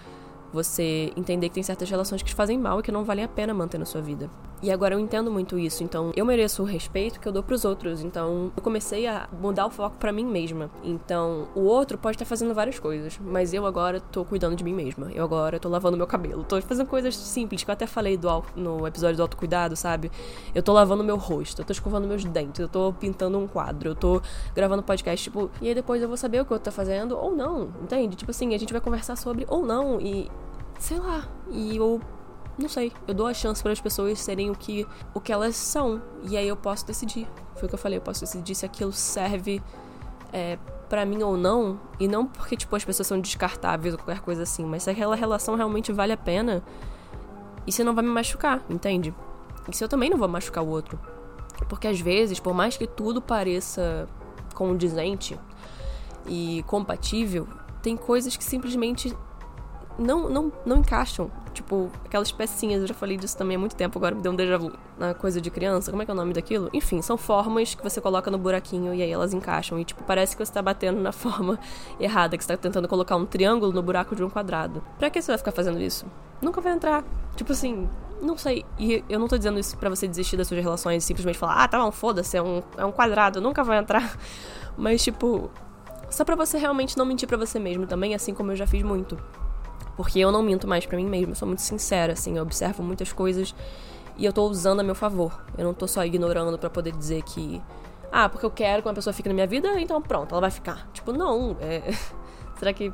você 0.51 1.11
entender 1.15 1.49
que 1.49 1.55
tem 1.55 1.63
certas 1.63 1.89
relações 1.89 2.21
que 2.21 2.29
te 2.29 2.35
fazem 2.35 2.57
mal 2.57 2.79
e 2.79 2.83
que 2.83 2.91
não 2.91 3.03
valem 3.03 3.25
a 3.25 3.27
pena 3.27 3.53
manter 3.53 3.77
na 3.77 3.85
sua 3.85 4.01
vida. 4.01 4.29
E 4.61 4.69
agora 4.69 4.93
eu 4.93 4.99
entendo 4.99 5.31
muito 5.31 5.57
isso, 5.57 5.85
então 5.85 6.11
eu 6.17 6.25
mereço 6.25 6.61
o 6.63 6.65
respeito 6.65 7.17
que 7.17 7.27
eu 7.27 7.31
dou 7.31 7.41
pros 7.41 7.63
outros. 7.63 8.01
Então 8.01 8.51
eu 8.55 8.61
comecei 8.61 9.07
a 9.07 9.29
mudar 9.39 9.65
o 9.65 9.69
foco 9.69 9.95
para 9.97 10.11
mim 10.11 10.25
mesma. 10.25 10.69
Então 10.83 11.47
o 11.55 11.61
outro 11.61 11.97
pode 11.97 12.15
estar 12.15 12.25
fazendo 12.25 12.53
várias 12.53 12.77
coisas, 12.77 13.17
mas 13.23 13.53
eu 13.53 13.65
agora 13.65 14.01
tô 14.01 14.25
cuidando 14.25 14.57
de 14.57 14.63
mim 14.63 14.73
mesma. 14.73 15.09
Eu 15.13 15.23
agora 15.23 15.59
tô 15.59 15.69
lavando 15.69 15.95
meu 15.95 16.05
cabelo, 16.05 16.43
tô 16.43 16.61
fazendo 16.61 16.87
coisas 16.87 17.15
simples 17.15 17.63
que 17.63 17.69
eu 17.69 17.73
até 17.73 17.87
falei 17.87 18.17
do, 18.17 18.43
no 18.53 18.85
episódio 18.85 19.15
do 19.15 19.21
autocuidado, 19.21 19.77
sabe? 19.77 20.11
Eu 20.53 20.61
tô 20.61 20.73
lavando 20.73 21.05
meu 21.05 21.15
rosto, 21.15 21.61
eu 21.61 21.65
tô 21.65 21.71
escovando 21.71 22.05
meus 22.05 22.25
dentes, 22.25 22.59
eu 22.59 22.67
tô 22.67 22.91
pintando 22.91 23.39
um 23.39 23.47
quadro, 23.47 23.91
eu 23.91 23.95
tô 23.95 24.21
gravando 24.53 24.83
podcast, 24.83 25.23
tipo, 25.23 25.49
e 25.61 25.69
aí 25.69 25.75
depois 25.75 26.01
eu 26.01 26.07
vou 26.09 26.17
saber 26.17 26.41
o 26.41 26.45
que 26.45 26.51
eu 26.51 26.59
tô 26.59 26.71
fazendo 26.71 27.17
ou 27.17 27.33
não, 27.33 27.69
entende? 27.81 28.17
Tipo 28.17 28.31
assim, 28.31 28.53
a 28.53 28.57
gente 28.57 28.73
vai 28.73 28.81
conversar 28.81 29.15
sobre 29.15 29.45
ou 29.47 29.65
não 29.65 30.01
e 30.01 30.29
sei 30.79 30.99
lá. 30.99 31.27
E 31.51 31.77
eu 31.77 32.01
não 32.57 32.67
sei, 32.67 32.91
eu 33.07 33.13
dou 33.13 33.27
a 33.27 33.33
chance 33.33 33.61
para 33.61 33.71
as 33.71 33.79
pessoas 33.79 34.19
serem 34.19 34.49
o 34.49 34.55
que, 34.55 34.85
o 35.13 35.21
que 35.21 35.31
elas 35.31 35.55
são. 35.55 36.01
E 36.23 36.35
aí 36.35 36.47
eu 36.47 36.57
posso 36.57 36.85
decidir. 36.85 37.27
Foi 37.55 37.65
o 37.65 37.69
que 37.69 37.75
eu 37.75 37.79
falei, 37.79 37.97
eu 37.97 38.01
posso 38.01 38.21
decidir 38.21 38.55
se 38.55 38.65
aquilo 38.65 38.91
serve 38.91 39.61
é, 40.33 40.57
para 40.89 41.05
mim 41.05 41.21
ou 41.21 41.37
não. 41.37 41.79
E 41.99 42.07
não 42.07 42.25
porque, 42.25 42.57
tipo, 42.57 42.75
as 42.75 42.83
pessoas 42.83 43.07
são 43.07 43.19
descartáveis 43.19 43.93
ou 43.93 43.99
qualquer 43.99 44.21
coisa 44.21 44.43
assim, 44.43 44.65
mas 44.65 44.83
se 44.83 44.89
aquela 44.89 45.15
relação 45.15 45.55
realmente 45.55 45.91
vale 45.91 46.11
a 46.11 46.17
pena. 46.17 46.63
E 47.65 47.71
se 47.71 47.83
não 47.83 47.93
vai 47.93 48.03
me 48.03 48.09
machucar, 48.09 48.63
entende? 48.69 49.13
E 49.69 49.75
se 49.75 49.83
eu 49.83 49.87
também 49.87 50.09
não 50.09 50.17
vou 50.17 50.27
machucar 50.27 50.63
o 50.63 50.67
outro. 50.67 50.99
Porque 51.67 51.87
às 51.87 51.99
vezes, 51.99 52.39
por 52.39 52.53
mais 52.53 52.75
que 52.75 52.87
tudo 52.87 53.21
pareça 53.21 54.07
condizente 54.53 55.39
e 56.25 56.63
compatível, 56.67 57.47
tem 57.81 57.95
coisas 57.95 58.35
que 58.35 58.43
simplesmente 58.43 59.15
não, 59.99 60.29
não, 60.29 60.51
não 60.65 60.77
encaixam. 60.77 61.29
Tipo, 61.53 61.89
aquelas 62.05 62.31
pecinhas, 62.31 62.81
eu 62.81 62.87
já 62.87 62.93
falei 62.93 63.17
disso 63.17 63.37
também 63.37 63.57
há 63.57 63.59
muito 63.59 63.75
tempo, 63.75 63.97
agora 63.97 64.15
me 64.15 64.21
deu 64.21 64.31
um 64.31 64.35
déjà 64.35 64.57
vu 64.57 64.71
na 64.97 65.13
coisa 65.13 65.41
de 65.41 65.51
criança. 65.51 65.91
Como 65.91 66.01
é 66.01 66.05
que 66.05 66.11
é 66.11 66.13
o 66.13 66.17
nome 66.17 66.33
daquilo? 66.33 66.69
Enfim, 66.73 67.01
são 67.01 67.17
formas 67.17 67.75
que 67.75 67.83
você 67.83 67.99
coloca 67.99 68.31
no 68.31 68.37
buraquinho 68.37 68.93
e 68.93 69.01
aí 69.01 69.11
elas 69.11 69.33
encaixam. 69.33 69.79
E, 69.79 69.83
tipo, 69.83 70.03
parece 70.03 70.35
que 70.35 70.45
você 70.45 70.51
tá 70.51 70.61
batendo 70.61 70.99
na 71.01 71.11
forma 71.13 71.59
errada, 71.99 72.37
que 72.37 72.43
você 72.43 72.55
tá 72.55 72.57
tentando 72.57 72.87
colocar 72.87 73.15
um 73.15 73.25
triângulo 73.25 73.73
no 73.73 73.81
buraco 73.81 74.15
de 74.15 74.23
um 74.23 74.29
quadrado. 74.29 74.81
Pra 74.97 75.09
que 75.09 75.21
você 75.21 75.31
vai 75.31 75.37
ficar 75.37 75.51
fazendo 75.51 75.79
isso? 75.81 76.05
Nunca 76.41 76.61
vai 76.61 76.73
entrar. 76.73 77.03
Tipo 77.35 77.51
assim, 77.51 77.89
não 78.21 78.37
sei. 78.37 78.65
E 78.77 79.03
eu 79.09 79.19
não 79.19 79.27
tô 79.27 79.37
dizendo 79.37 79.59
isso 79.59 79.77
para 79.77 79.89
você 79.89 80.07
desistir 80.07 80.37
das 80.37 80.47
suas 80.47 80.61
relações 80.61 81.03
e 81.03 81.05
simplesmente 81.05 81.37
falar, 81.37 81.63
ah, 81.63 81.67
tá 81.67 81.79
bom, 81.79 81.91
foda-se, 81.91 82.37
é 82.37 82.41
um, 82.41 82.61
é 82.77 82.85
um 82.85 82.91
quadrado, 82.91 83.41
nunca 83.41 83.63
vai 83.63 83.77
entrar. 83.77 84.17
Mas, 84.77 85.03
tipo, 85.03 85.49
só 86.09 86.23
pra 86.23 86.35
você 86.35 86.57
realmente 86.57 86.97
não 86.97 87.05
mentir 87.05 87.27
para 87.27 87.37
você 87.37 87.59
mesmo 87.59 87.85
também, 87.85 88.15
assim 88.15 88.33
como 88.33 88.51
eu 88.51 88.55
já 88.55 88.65
fiz 88.65 88.83
muito. 88.83 89.17
Porque 89.99 90.17
eu 90.17 90.31
não 90.31 90.41
minto 90.41 90.65
mais 90.65 90.85
para 90.85 90.95
mim 90.95 91.03
mesma, 91.03 91.31
eu 91.31 91.35
sou 91.35 91.45
muito 91.45 91.61
sincera, 91.61 92.13
assim, 92.13 92.37
eu 92.37 92.43
observo 92.43 92.81
muitas 92.81 93.11
coisas 93.11 93.53
e 94.15 94.23
eu 94.23 94.31
tô 94.31 94.47
usando 94.47 94.79
a 94.79 94.83
meu 94.83 94.95
favor. 94.95 95.43
Eu 95.57 95.65
não 95.65 95.73
tô 95.73 95.89
só 95.89 96.05
ignorando 96.05 96.57
para 96.57 96.69
poder 96.69 96.93
dizer 96.93 97.21
que. 97.23 97.61
Ah, 98.09 98.29
porque 98.29 98.45
eu 98.45 98.49
quero 98.49 98.81
que 98.81 98.87
uma 98.87 98.93
pessoa 98.93 99.13
fique 99.13 99.27
na 99.27 99.35
minha 99.35 99.45
vida, 99.45 99.77
então 99.77 100.01
pronto, 100.01 100.31
ela 100.31 100.39
vai 100.39 100.51
ficar. 100.51 100.89
Tipo, 100.93 101.11
não. 101.11 101.57
É... 101.59 101.83
Será 102.57 102.71
que 102.71 102.93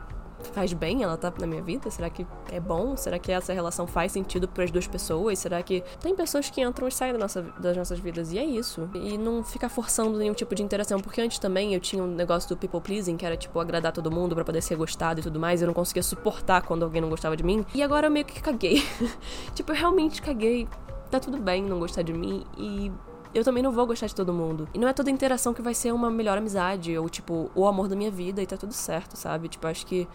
faz 0.53 0.73
bem 0.73 1.03
ela 1.03 1.17
tá 1.17 1.31
na 1.39 1.47
minha 1.47 1.61
vida? 1.61 1.89
Será 1.89 2.09
que 2.09 2.25
é 2.51 2.59
bom? 2.59 2.95
Será 2.95 3.19
que 3.19 3.31
essa 3.31 3.53
relação 3.53 3.87
faz 3.87 4.11
sentido 4.11 4.47
para 4.47 4.63
as 4.63 4.71
duas 4.71 4.87
pessoas? 4.87 5.39
Será 5.39 5.61
que 5.61 5.83
tem 5.99 6.15
pessoas 6.15 6.49
que 6.49 6.61
entram 6.61 6.87
e 6.87 6.91
saem 6.91 7.13
da 7.13 7.19
nossa, 7.19 7.41
das 7.59 7.75
nossas 7.75 7.99
vidas? 7.99 8.31
E 8.31 8.37
é 8.37 8.45
isso. 8.45 8.89
E 8.93 9.17
não 9.17 9.43
ficar 9.43 9.69
forçando 9.69 10.17
nenhum 10.17 10.33
tipo 10.33 10.53
de 10.55 10.63
interação, 10.63 10.99
porque 10.99 11.21
antes 11.21 11.39
também 11.39 11.73
eu 11.73 11.79
tinha 11.79 12.03
um 12.03 12.07
negócio 12.07 12.49
do 12.49 12.57
people 12.57 12.81
pleasing, 12.81 13.17
que 13.17 13.25
era 13.25 13.37
tipo 13.37 13.59
agradar 13.59 13.91
todo 13.91 14.11
mundo 14.11 14.35
para 14.35 14.43
poder 14.43 14.61
ser 14.61 14.75
gostado 14.75 15.19
e 15.19 15.23
tudo 15.23 15.39
mais. 15.39 15.61
Eu 15.61 15.67
não 15.67 15.73
conseguia 15.73 16.03
suportar 16.03 16.61
quando 16.63 16.83
alguém 16.83 17.01
não 17.01 17.09
gostava 17.09 17.35
de 17.35 17.43
mim. 17.43 17.65
E 17.73 17.81
agora 17.81 18.07
eu 18.07 18.11
meio 18.11 18.25
que 18.25 18.41
caguei. 18.41 18.83
tipo, 19.53 19.71
eu 19.71 19.75
realmente 19.75 20.21
caguei. 20.21 20.67
Tá 21.09 21.19
tudo 21.19 21.37
bem 21.37 21.63
não 21.63 21.79
gostar 21.79 22.01
de 22.01 22.11
mim 22.11 22.43
e 22.57 22.91
eu 23.35 23.43
também 23.43 23.61
não 23.61 23.71
vou 23.71 23.85
gostar 23.85 24.07
de 24.07 24.15
todo 24.15 24.33
mundo. 24.33 24.65
E 24.73 24.79
não 24.79 24.87
é 24.87 24.93
toda 24.93 25.11
interação 25.11 25.53
que 25.53 25.61
vai 25.61 25.73
ser 25.73 25.93
uma 25.93 26.09
melhor 26.09 26.37
amizade, 26.37 26.97
ou 26.97 27.09
tipo, 27.09 27.51
o 27.53 27.67
amor 27.67 27.89
da 27.89 27.95
minha 27.95 28.09
vida 28.09 28.41
e 28.41 28.47
tá 28.47 28.55
tudo 28.55 28.71
certo, 28.71 29.17
sabe? 29.17 29.49
Tipo, 29.49 29.67
acho 29.67 29.85
que 29.85 30.07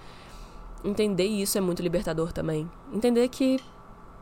entender 0.83 1.27
isso 1.27 1.59
é 1.59 1.61
muito 1.61 1.83
libertador 1.83 2.33
também. 2.33 2.69
Entender 2.91 3.29
que, 3.29 3.61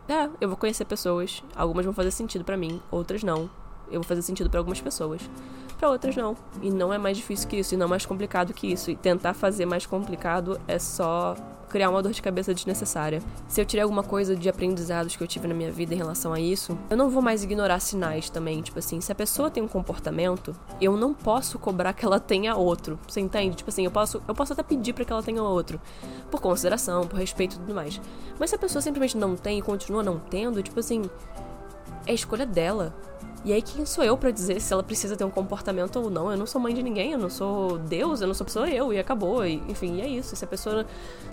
é, 0.08 0.28
eu 0.40 0.48
vou 0.48 0.56
conhecer 0.56 0.84
pessoas, 0.84 1.44
algumas 1.54 1.84
vão 1.84 1.94
fazer 1.94 2.10
sentido 2.10 2.44
para 2.44 2.56
mim, 2.56 2.82
outras 2.90 3.22
não. 3.22 3.48
Eu 3.86 4.00
vou 4.00 4.02
fazer 4.02 4.22
sentido 4.22 4.50
para 4.50 4.58
algumas 4.58 4.80
pessoas, 4.80 5.22
para 5.78 5.88
outras 5.88 6.16
não. 6.16 6.36
E 6.60 6.70
não 6.70 6.92
é 6.92 6.98
mais 6.98 7.16
difícil 7.16 7.48
que 7.48 7.56
isso, 7.56 7.74
e 7.74 7.76
não 7.76 7.86
é 7.86 7.88
mais 7.88 8.04
complicado 8.04 8.52
que 8.52 8.66
isso. 8.66 8.90
E 8.90 8.96
tentar 8.96 9.32
fazer 9.32 9.64
mais 9.64 9.86
complicado 9.86 10.60
é 10.66 10.78
só 10.78 11.36
criar 11.68 11.90
uma 11.90 12.02
dor 12.02 12.12
de 12.12 12.22
cabeça 12.22 12.52
desnecessária. 12.54 13.22
Se 13.46 13.60
eu 13.60 13.64
tirei 13.64 13.82
alguma 13.82 14.02
coisa 14.02 14.34
de 14.34 14.48
aprendizados 14.48 15.14
que 15.14 15.22
eu 15.22 15.26
tive 15.26 15.46
na 15.46 15.54
minha 15.54 15.70
vida 15.70 15.94
em 15.94 15.96
relação 15.98 16.32
a 16.32 16.40
isso, 16.40 16.76
eu 16.90 16.96
não 16.96 17.10
vou 17.10 17.22
mais 17.22 17.44
ignorar 17.44 17.78
sinais 17.78 18.28
também. 18.30 18.60
Tipo 18.62 18.78
assim, 18.78 19.00
se 19.00 19.12
a 19.12 19.14
pessoa 19.14 19.50
tem 19.50 19.62
um 19.62 19.68
comportamento, 19.68 20.56
eu 20.80 20.96
não 20.96 21.14
posso 21.14 21.58
cobrar 21.58 21.92
que 21.92 22.04
ela 22.04 22.18
tenha 22.18 22.56
outro. 22.56 22.98
Você 23.06 23.20
entende? 23.20 23.56
Tipo 23.56 23.70
assim, 23.70 23.84
eu 23.84 23.90
posso, 23.90 24.22
eu 24.26 24.34
posso 24.34 24.52
até 24.52 24.62
pedir 24.62 24.94
para 24.94 25.04
que 25.04 25.12
ela 25.12 25.22
tenha 25.22 25.42
outro. 25.42 25.80
Por 26.30 26.40
consideração, 26.40 27.06
por 27.06 27.18
respeito 27.18 27.56
e 27.56 27.58
tudo 27.58 27.74
mais. 27.74 28.00
Mas 28.38 28.50
se 28.50 28.56
a 28.56 28.58
pessoa 28.58 28.82
simplesmente 28.82 29.16
não 29.16 29.36
tem 29.36 29.58
e 29.58 29.62
continua 29.62 30.02
não 30.02 30.18
tendo, 30.18 30.62
tipo 30.62 30.80
assim, 30.80 31.02
é 32.06 32.14
escolha 32.14 32.46
dela. 32.46 32.94
E 33.44 33.52
aí, 33.52 33.62
quem 33.62 33.86
sou 33.86 34.02
eu 34.02 34.16
para 34.16 34.30
dizer 34.30 34.60
se 34.60 34.72
ela 34.72 34.82
precisa 34.82 35.16
ter 35.16 35.24
um 35.24 35.30
comportamento 35.30 35.96
ou 36.00 36.10
não? 36.10 36.30
Eu 36.30 36.36
não 36.36 36.46
sou 36.46 36.60
mãe 36.60 36.74
de 36.74 36.82
ninguém, 36.82 37.12
eu 37.12 37.18
não 37.18 37.30
sou 37.30 37.78
Deus, 37.78 38.20
eu 38.20 38.26
não 38.26 38.34
sou 38.34 38.44
pessoa 38.44 38.68
eu, 38.68 38.92
e 38.92 38.98
acabou. 38.98 39.46
E, 39.46 39.62
enfim, 39.68 39.96
e 39.96 40.00
é 40.00 40.08
isso. 40.08 40.34
Se 40.34 40.44
a 40.44 40.48
pessoa 40.48 40.84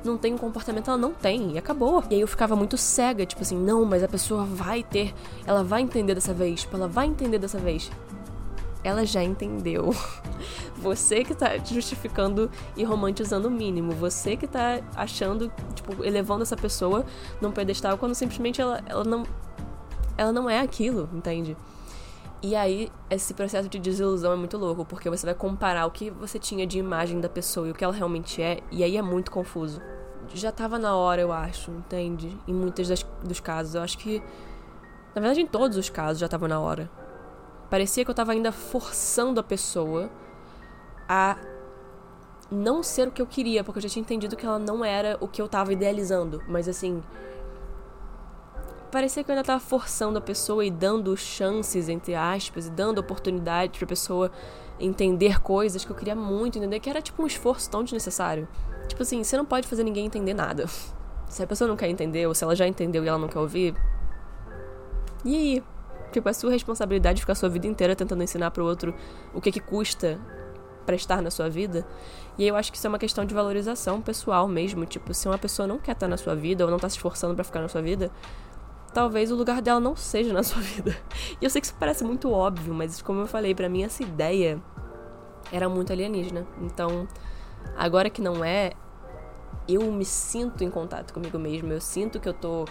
não 0.03 0.17
tem 0.17 0.33
um 0.33 0.37
comportamento, 0.37 0.87
ela 0.87 0.97
não 0.97 1.11
tem, 1.11 1.53
e 1.53 1.57
acabou. 1.57 2.03
E 2.09 2.15
aí 2.15 2.21
eu 2.21 2.27
ficava 2.27 2.55
muito 2.55 2.77
cega, 2.77 3.25
tipo 3.25 3.41
assim, 3.41 3.57
não, 3.57 3.83
mas 3.85 4.03
a 4.03 4.07
pessoa 4.07 4.45
vai 4.45 4.83
ter, 4.83 5.13
ela 5.47 5.63
vai 5.63 5.81
entender 5.81 6.13
dessa 6.13 6.33
vez, 6.33 6.61
tipo, 6.61 6.75
ela 6.75 6.87
vai 6.87 7.07
entender 7.07 7.39
dessa 7.39 7.57
vez. 7.57 7.91
Ela 8.83 9.03
já 9.03 9.23
entendeu. 9.23 9.89
Você 10.77 11.23
que 11.23 11.33
tá 11.33 11.57
justificando 11.57 12.51
e 12.77 12.83
romantizando 12.83 13.47
o 13.47 13.51
mínimo. 13.51 13.93
Você 13.93 14.37
que 14.37 14.45
tá 14.45 14.79
achando, 14.95 15.51
tipo, 15.73 16.03
elevando 16.03 16.43
essa 16.43 16.55
pessoa 16.55 17.03
num 17.41 17.51
pedestal 17.51 17.97
quando 17.97 18.13
simplesmente 18.13 18.61
ela, 18.61 18.83
ela 18.85 19.03
não. 19.03 19.23
Ela 20.15 20.31
não 20.31 20.47
é 20.47 20.59
aquilo, 20.59 21.09
entende? 21.11 21.57
E 22.45 22.55
aí, 22.55 22.91
esse 23.09 23.33
processo 23.33 23.67
de 23.67 23.79
desilusão 23.79 24.31
é 24.31 24.35
muito 24.35 24.55
louco, 24.55 24.85
porque 24.85 25.09
você 25.09 25.25
vai 25.25 25.33
comparar 25.33 25.87
o 25.87 25.89
que 25.89 26.11
você 26.11 26.37
tinha 26.37 26.67
de 26.67 26.77
imagem 26.77 27.19
da 27.19 27.27
pessoa 27.27 27.67
e 27.67 27.71
o 27.71 27.73
que 27.73 27.83
ela 27.83 27.91
realmente 27.91 28.39
é, 28.39 28.59
e 28.71 28.83
aí 28.83 28.97
é 28.97 29.01
muito 29.01 29.31
confuso. 29.31 29.81
Já 30.31 30.51
tava 30.51 30.77
na 30.77 30.95
hora, 30.95 31.19
eu 31.19 31.31
acho, 31.31 31.71
entende? 31.71 32.37
Em 32.47 32.53
muitos 32.53 32.87
das, 32.87 33.03
dos 33.23 33.39
casos. 33.39 33.73
Eu 33.73 33.81
acho 33.81 33.97
que. 33.97 34.21
Na 35.15 35.21
verdade, 35.21 35.41
em 35.41 35.47
todos 35.47 35.75
os 35.75 35.89
casos 35.89 36.19
já 36.19 36.27
tava 36.27 36.47
na 36.47 36.59
hora. 36.59 36.87
Parecia 37.67 38.05
que 38.05 38.11
eu 38.11 38.15
tava 38.15 38.31
ainda 38.31 38.51
forçando 38.51 39.39
a 39.39 39.43
pessoa 39.43 40.07
a 41.09 41.37
não 42.51 42.83
ser 42.83 43.07
o 43.07 43.11
que 43.11 43.23
eu 43.23 43.25
queria, 43.25 43.63
porque 43.63 43.79
eu 43.79 43.81
já 43.83 43.89
tinha 43.89 44.01
entendido 44.01 44.35
que 44.35 44.45
ela 44.45 44.59
não 44.59 44.85
era 44.85 45.17
o 45.19 45.27
que 45.27 45.41
eu 45.41 45.47
tava 45.47 45.73
idealizando. 45.73 46.43
Mas 46.47 46.69
assim, 46.69 47.01
parecia 48.95 49.25
que 49.25 49.29
eu 49.29 49.35
ainda 49.35 49.45
tava 49.45 49.59
forçando 49.59 50.17
a 50.17 50.21
pessoa 50.21 50.63
e 50.63 50.71
dando 50.71 51.17
chances, 51.17 51.89
entre 51.89 52.15
aspas, 52.15 52.67
e 52.67 52.71
dando 52.71 52.97
oportunidade 52.99 53.77
pra 53.77 53.85
pessoa 53.85 54.31
entender 54.79 55.41
coisas 55.41 55.83
que 55.83 55.91
eu 55.91 55.95
queria 55.97 56.15
muito 56.15 56.57
entender, 56.57 56.79
que 56.79 56.89
era 56.89 57.01
tipo 57.01 57.21
um 57.21 57.27
esforço 57.27 57.69
tão 57.69 57.83
desnecessário. 57.83 58.47
Tipo 58.87 59.01
assim, 59.01 59.21
você 59.21 59.35
não 59.35 59.43
pode 59.43 59.67
fazer 59.67 59.83
ninguém 59.83 60.05
entender 60.05 60.33
nada. 60.33 60.65
Se 61.27 61.43
a 61.43 61.47
pessoa 61.47 61.67
não 61.67 61.75
quer 61.75 61.89
entender, 61.89 62.25
ou 62.25 62.33
se 62.33 62.43
ela 62.45 62.55
já 62.55 62.65
entendeu 62.65 63.03
e 63.03 63.07
ela 63.09 63.17
não 63.17 63.27
quer 63.27 63.39
ouvir. 63.39 63.75
E 65.25 65.35
aí? 65.35 65.63
Tipo, 66.13 66.29
é 66.29 66.33
sua 66.33 66.51
responsabilidade 66.51 67.19
ficar 67.19 67.33
a 67.33 67.35
sua 67.35 67.49
vida 67.49 67.67
inteira 67.67 67.97
tentando 67.97 68.23
ensinar 68.23 68.51
pro 68.51 68.63
outro 68.63 68.95
o 69.33 69.41
que 69.41 69.51
que 69.51 69.59
custa 69.59 70.17
prestar 70.85 71.21
na 71.21 71.29
sua 71.29 71.49
vida. 71.49 71.85
E 72.37 72.43
aí 72.43 72.47
eu 72.47 72.55
acho 72.55 72.71
que 72.71 72.77
isso 72.77 72.87
é 72.87 72.89
uma 72.89 72.99
questão 72.99 73.25
de 73.25 73.33
valorização 73.33 74.01
pessoal 74.01 74.47
mesmo. 74.47 74.85
Tipo, 74.85 75.13
se 75.13 75.27
uma 75.27 75.37
pessoa 75.37 75.67
não 75.67 75.79
quer 75.79 75.93
estar 75.93 76.07
na 76.07 76.15
sua 76.15 76.35
vida 76.35 76.63
ou 76.63 76.71
não 76.71 76.79
tá 76.79 76.87
se 76.87 76.95
esforçando 76.95 77.35
para 77.35 77.43
ficar 77.43 77.59
na 77.59 77.67
sua 77.67 77.81
vida, 77.81 78.09
talvez 78.95 79.29
o 79.29 79.35
lugar 79.35 79.61
dela 79.61 79.81
não 79.81 79.93
seja 79.93 80.31
na 80.31 80.41
sua 80.41 80.61
vida. 80.61 80.97
E 81.41 81.43
eu 81.43 81.49
sei 81.49 81.59
que 81.59 81.67
isso 81.67 81.75
parece 81.77 82.03
muito 82.03 82.31
óbvio, 82.31 82.73
mas 82.73 83.01
como 83.01 83.19
eu 83.19 83.27
falei, 83.27 83.53
para 83.53 83.67
mim 83.67 83.83
essa 83.83 84.01
ideia 84.01 84.57
era 85.51 85.67
muito 85.67 85.91
alienígena. 85.91 86.47
Então, 86.61 87.05
agora 87.75 88.09
que 88.09 88.21
não 88.21 88.43
é, 88.43 88.71
eu 89.67 89.91
me 89.91 90.05
sinto 90.05 90.63
em 90.63 90.71
contato 90.71 91.13
comigo 91.13 91.37
mesmo. 91.37 91.73
Eu 91.73 91.81
sinto 91.81 92.21
que 92.21 92.29
eu 92.29 92.33
tô 92.33 92.65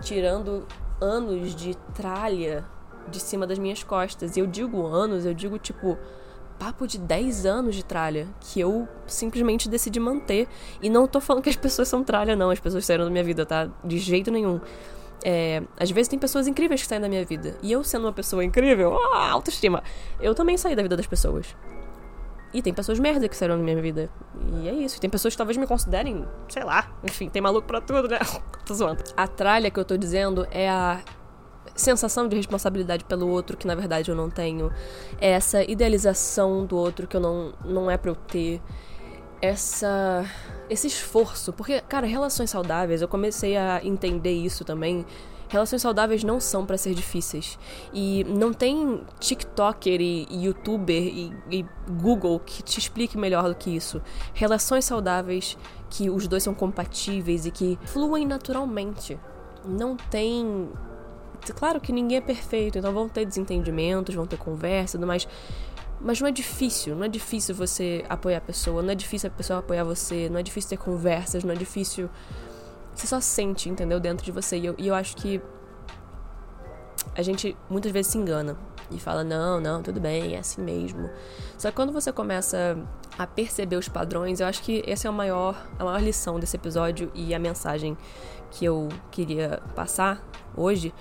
tirando 0.00 0.66
anos 0.98 1.54
de 1.54 1.76
tralha 1.94 2.64
de 3.08 3.20
cima 3.20 3.46
das 3.46 3.58
minhas 3.58 3.84
costas. 3.84 4.36
E 4.36 4.40
eu 4.40 4.46
digo 4.46 4.86
anos, 4.86 5.26
eu 5.26 5.34
digo 5.34 5.58
tipo 5.58 5.98
papo 6.58 6.86
de 6.86 6.96
10 6.96 7.44
anos 7.44 7.74
de 7.74 7.84
tralha 7.84 8.28
que 8.40 8.58
eu 8.58 8.88
simplesmente 9.06 9.68
decidi 9.68 10.00
manter. 10.00 10.48
E 10.80 10.88
não 10.88 11.06
tô 11.06 11.20
falando 11.20 11.42
que 11.42 11.50
as 11.50 11.56
pessoas 11.56 11.88
são 11.88 12.02
tralha, 12.02 12.34
não. 12.34 12.50
As 12.50 12.60
pessoas 12.60 12.86
saíram 12.86 13.04
da 13.04 13.10
minha 13.10 13.24
vida, 13.24 13.44
tá? 13.44 13.68
De 13.84 13.98
jeito 13.98 14.30
nenhum. 14.30 14.58
É, 15.24 15.62
às 15.78 15.90
vezes 15.90 16.08
tem 16.08 16.18
pessoas 16.18 16.46
incríveis 16.48 16.82
que 16.82 16.88
saem 16.88 17.00
da 17.00 17.08
minha 17.08 17.24
vida. 17.24 17.56
E 17.62 17.70
eu, 17.70 17.84
sendo 17.84 18.06
uma 18.06 18.12
pessoa 18.12 18.44
incrível, 18.44 18.94
autoestima, 19.14 19.82
eu 20.20 20.34
também 20.34 20.56
saí 20.56 20.74
da 20.74 20.82
vida 20.82 20.96
das 20.96 21.06
pessoas. 21.06 21.54
E 22.54 22.60
tem 22.60 22.74
pessoas 22.74 22.98
merda 22.98 23.28
que 23.28 23.36
saíram 23.36 23.56
da 23.56 23.62
minha 23.62 23.80
vida. 23.80 24.10
E 24.60 24.68
é 24.68 24.74
isso. 24.74 25.00
Tem 25.00 25.08
pessoas 25.08 25.32
que 25.32 25.38
talvez 25.38 25.56
me 25.56 25.66
considerem, 25.66 26.26
sei 26.48 26.62
lá, 26.64 26.90
enfim, 27.02 27.28
tem 27.28 27.40
maluco 27.40 27.66
pra 27.66 27.80
tudo, 27.80 28.08
né? 28.08 28.18
tô 28.66 28.74
zoando. 28.74 29.02
A 29.16 29.26
tralha 29.26 29.70
que 29.70 29.80
eu 29.80 29.84
tô 29.84 29.96
dizendo 29.96 30.46
é 30.50 30.68
a 30.68 31.00
sensação 31.74 32.28
de 32.28 32.36
responsabilidade 32.36 33.04
pelo 33.04 33.28
outro 33.28 33.56
que 33.56 33.66
na 33.66 33.74
verdade 33.74 34.10
eu 34.10 34.16
não 34.16 34.28
tenho. 34.28 34.70
É 35.18 35.30
essa 35.30 35.62
idealização 35.62 36.66
do 36.66 36.76
outro 36.76 37.06
que 37.06 37.16
eu 37.16 37.20
não, 37.20 37.54
não 37.64 37.90
é 37.90 37.96
pra 37.96 38.10
eu 38.10 38.14
ter 38.14 38.60
essa 39.42 40.24
esse 40.70 40.86
esforço, 40.86 41.52
porque 41.52 41.82
cara, 41.82 42.06
relações 42.06 42.48
saudáveis, 42.48 43.02
eu 43.02 43.08
comecei 43.08 43.56
a 43.56 43.84
entender 43.84 44.32
isso 44.32 44.64
também. 44.64 45.04
Relações 45.48 45.82
saudáveis 45.82 46.24
não 46.24 46.40
são 46.40 46.64
para 46.64 46.78
ser 46.78 46.94
difíceis. 46.94 47.58
E 47.92 48.24
não 48.24 48.54
tem 48.54 49.02
TikToker 49.20 50.00
e, 50.00 50.26
YouTuber 50.30 51.02
e, 51.02 51.30
e 51.50 51.66
Google 52.00 52.40
que 52.40 52.62
te 52.62 52.78
explique 52.78 53.18
melhor 53.18 53.46
do 53.50 53.54
que 53.54 53.68
isso. 53.68 54.00
Relações 54.32 54.86
saudáveis 54.86 55.58
que 55.90 56.08
os 56.08 56.26
dois 56.26 56.42
são 56.42 56.54
compatíveis 56.54 57.44
e 57.44 57.50
que 57.50 57.78
fluem 57.84 58.26
naturalmente. 58.26 59.20
não 59.62 59.94
tem. 59.94 60.70
Claro 61.54 61.80
que 61.80 61.92
ninguém 61.92 62.18
é 62.18 62.20
perfeito, 62.20 62.78
então 62.78 62.92
vão 62.92 63.08
ter 63.08 63.26
desentendimentos, 63.26 64.14
vão 64.14 64.26
ter 64.26 64.38
conversa 64.38 64.96
tudo 64.96 65.06
mais. 65.06 65.28
Mas 66.02 66.20
não 66.20 66.28
é 66.28 66.32
difícil, 66.32 66.96
não 66.96 67.04
é 67.04 67.08
difícil 67.08 67.54
você 67.54 68.04
apoiar 68.08 68.38
a 68.38 68.40
pessoa, 68.40 68.82
não 68.82 68.90
é 68.90 68.94
difícil 68.94 69.28
a 69.28 69.32
pessoa 69.32 69.60
apoiar 69.60 69.84
você, 69.84 70.28
não 70.28 70.38
é 70.38 70.42
difícil 70.42 70.70
ter 70.70 70.76
conversas, 70.76 71.44
não 71.44 71.52
é 71.52 71.56
difícil. 71.56 72.10
Você 72.94 73.06
só 73.06 73.20
sente, 73.20 73.68
entendeu? 73.68 74.00
Dentro 74.00 74.24
de 74.24 74.32
você. 74.32 74.58
E 74.58 74.66
eu, 74.66 74.74
e 74.76 74.88
eu 74.88 74.94
acho 74.94 75.16
que 75.16 75.40
a 77.14 77.22
gente 77.22 77.56
muitas 77.70 77.92
vezes 77.92 78.12
se 78.12 78.18
engana 78.18 78.56
e 78.90 78.98
fala: 78.98 79.22
não, 79.22 79.60
não, 79.60 79.82
tudo 79.82 80.00
bem, 80.00 80.34
é 80.34 80.38
assim 80.38 80.60
mesmo. 80.60 81.08
Só 81.56 81.70
que 81.70 81.76
quando 81.76 81.92
você 81.92 82.12
começa 82.12 82.76
a 83.18 83.26
perceber 83.26 83.76
os 83.76 83.88
padrões, 83.88 84.40
eu 84.40 84.46
acho 84.46 84.62
que 84.62 84.82
essa 84.86 85.06
é 85.06 85.08
a 85.08 85.12
maior, 85.12 85.66
a 85.78 85.84
maior 85.84 86.02
lição 86.02 86.40
desse 86.40 86.56
episódio 86.56 87.10
e 87.14 87.34
a 87.34 87.38
mensagem 87.38 87.96
que 88.50 88.64
eu 88.64 88.88
queria 89.10 89.62
passar 89.74 90.22
hoje 90.56 90.92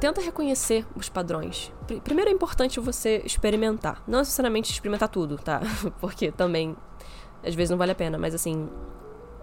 tenta 0.00 0.20
reconhecer 0.20 0.86
os 0.96 1.08
padrões. 1.08 1.72
Primeiro 2.02 2.30
é 2.30 2.32
importante 2.32 2.80
você 2.80 3.22
experimentar. 3.24 4.02
Não 4.06 4.20
necessariamente 4.20 4.72
experimentar 4.72 5.08
tudo, 5.08 5.36
tá? 5.36 5.60
Porque 6.00 6.30
também 6.32 6.76
às 7.44 7.54
vezes 7.54 7.70
não 7.70 7.76
vale 7.76 7.92
a 7.92 7.94
pena, 7.94 8.16
mas 8.16 8.34
assim, 8.34 8.68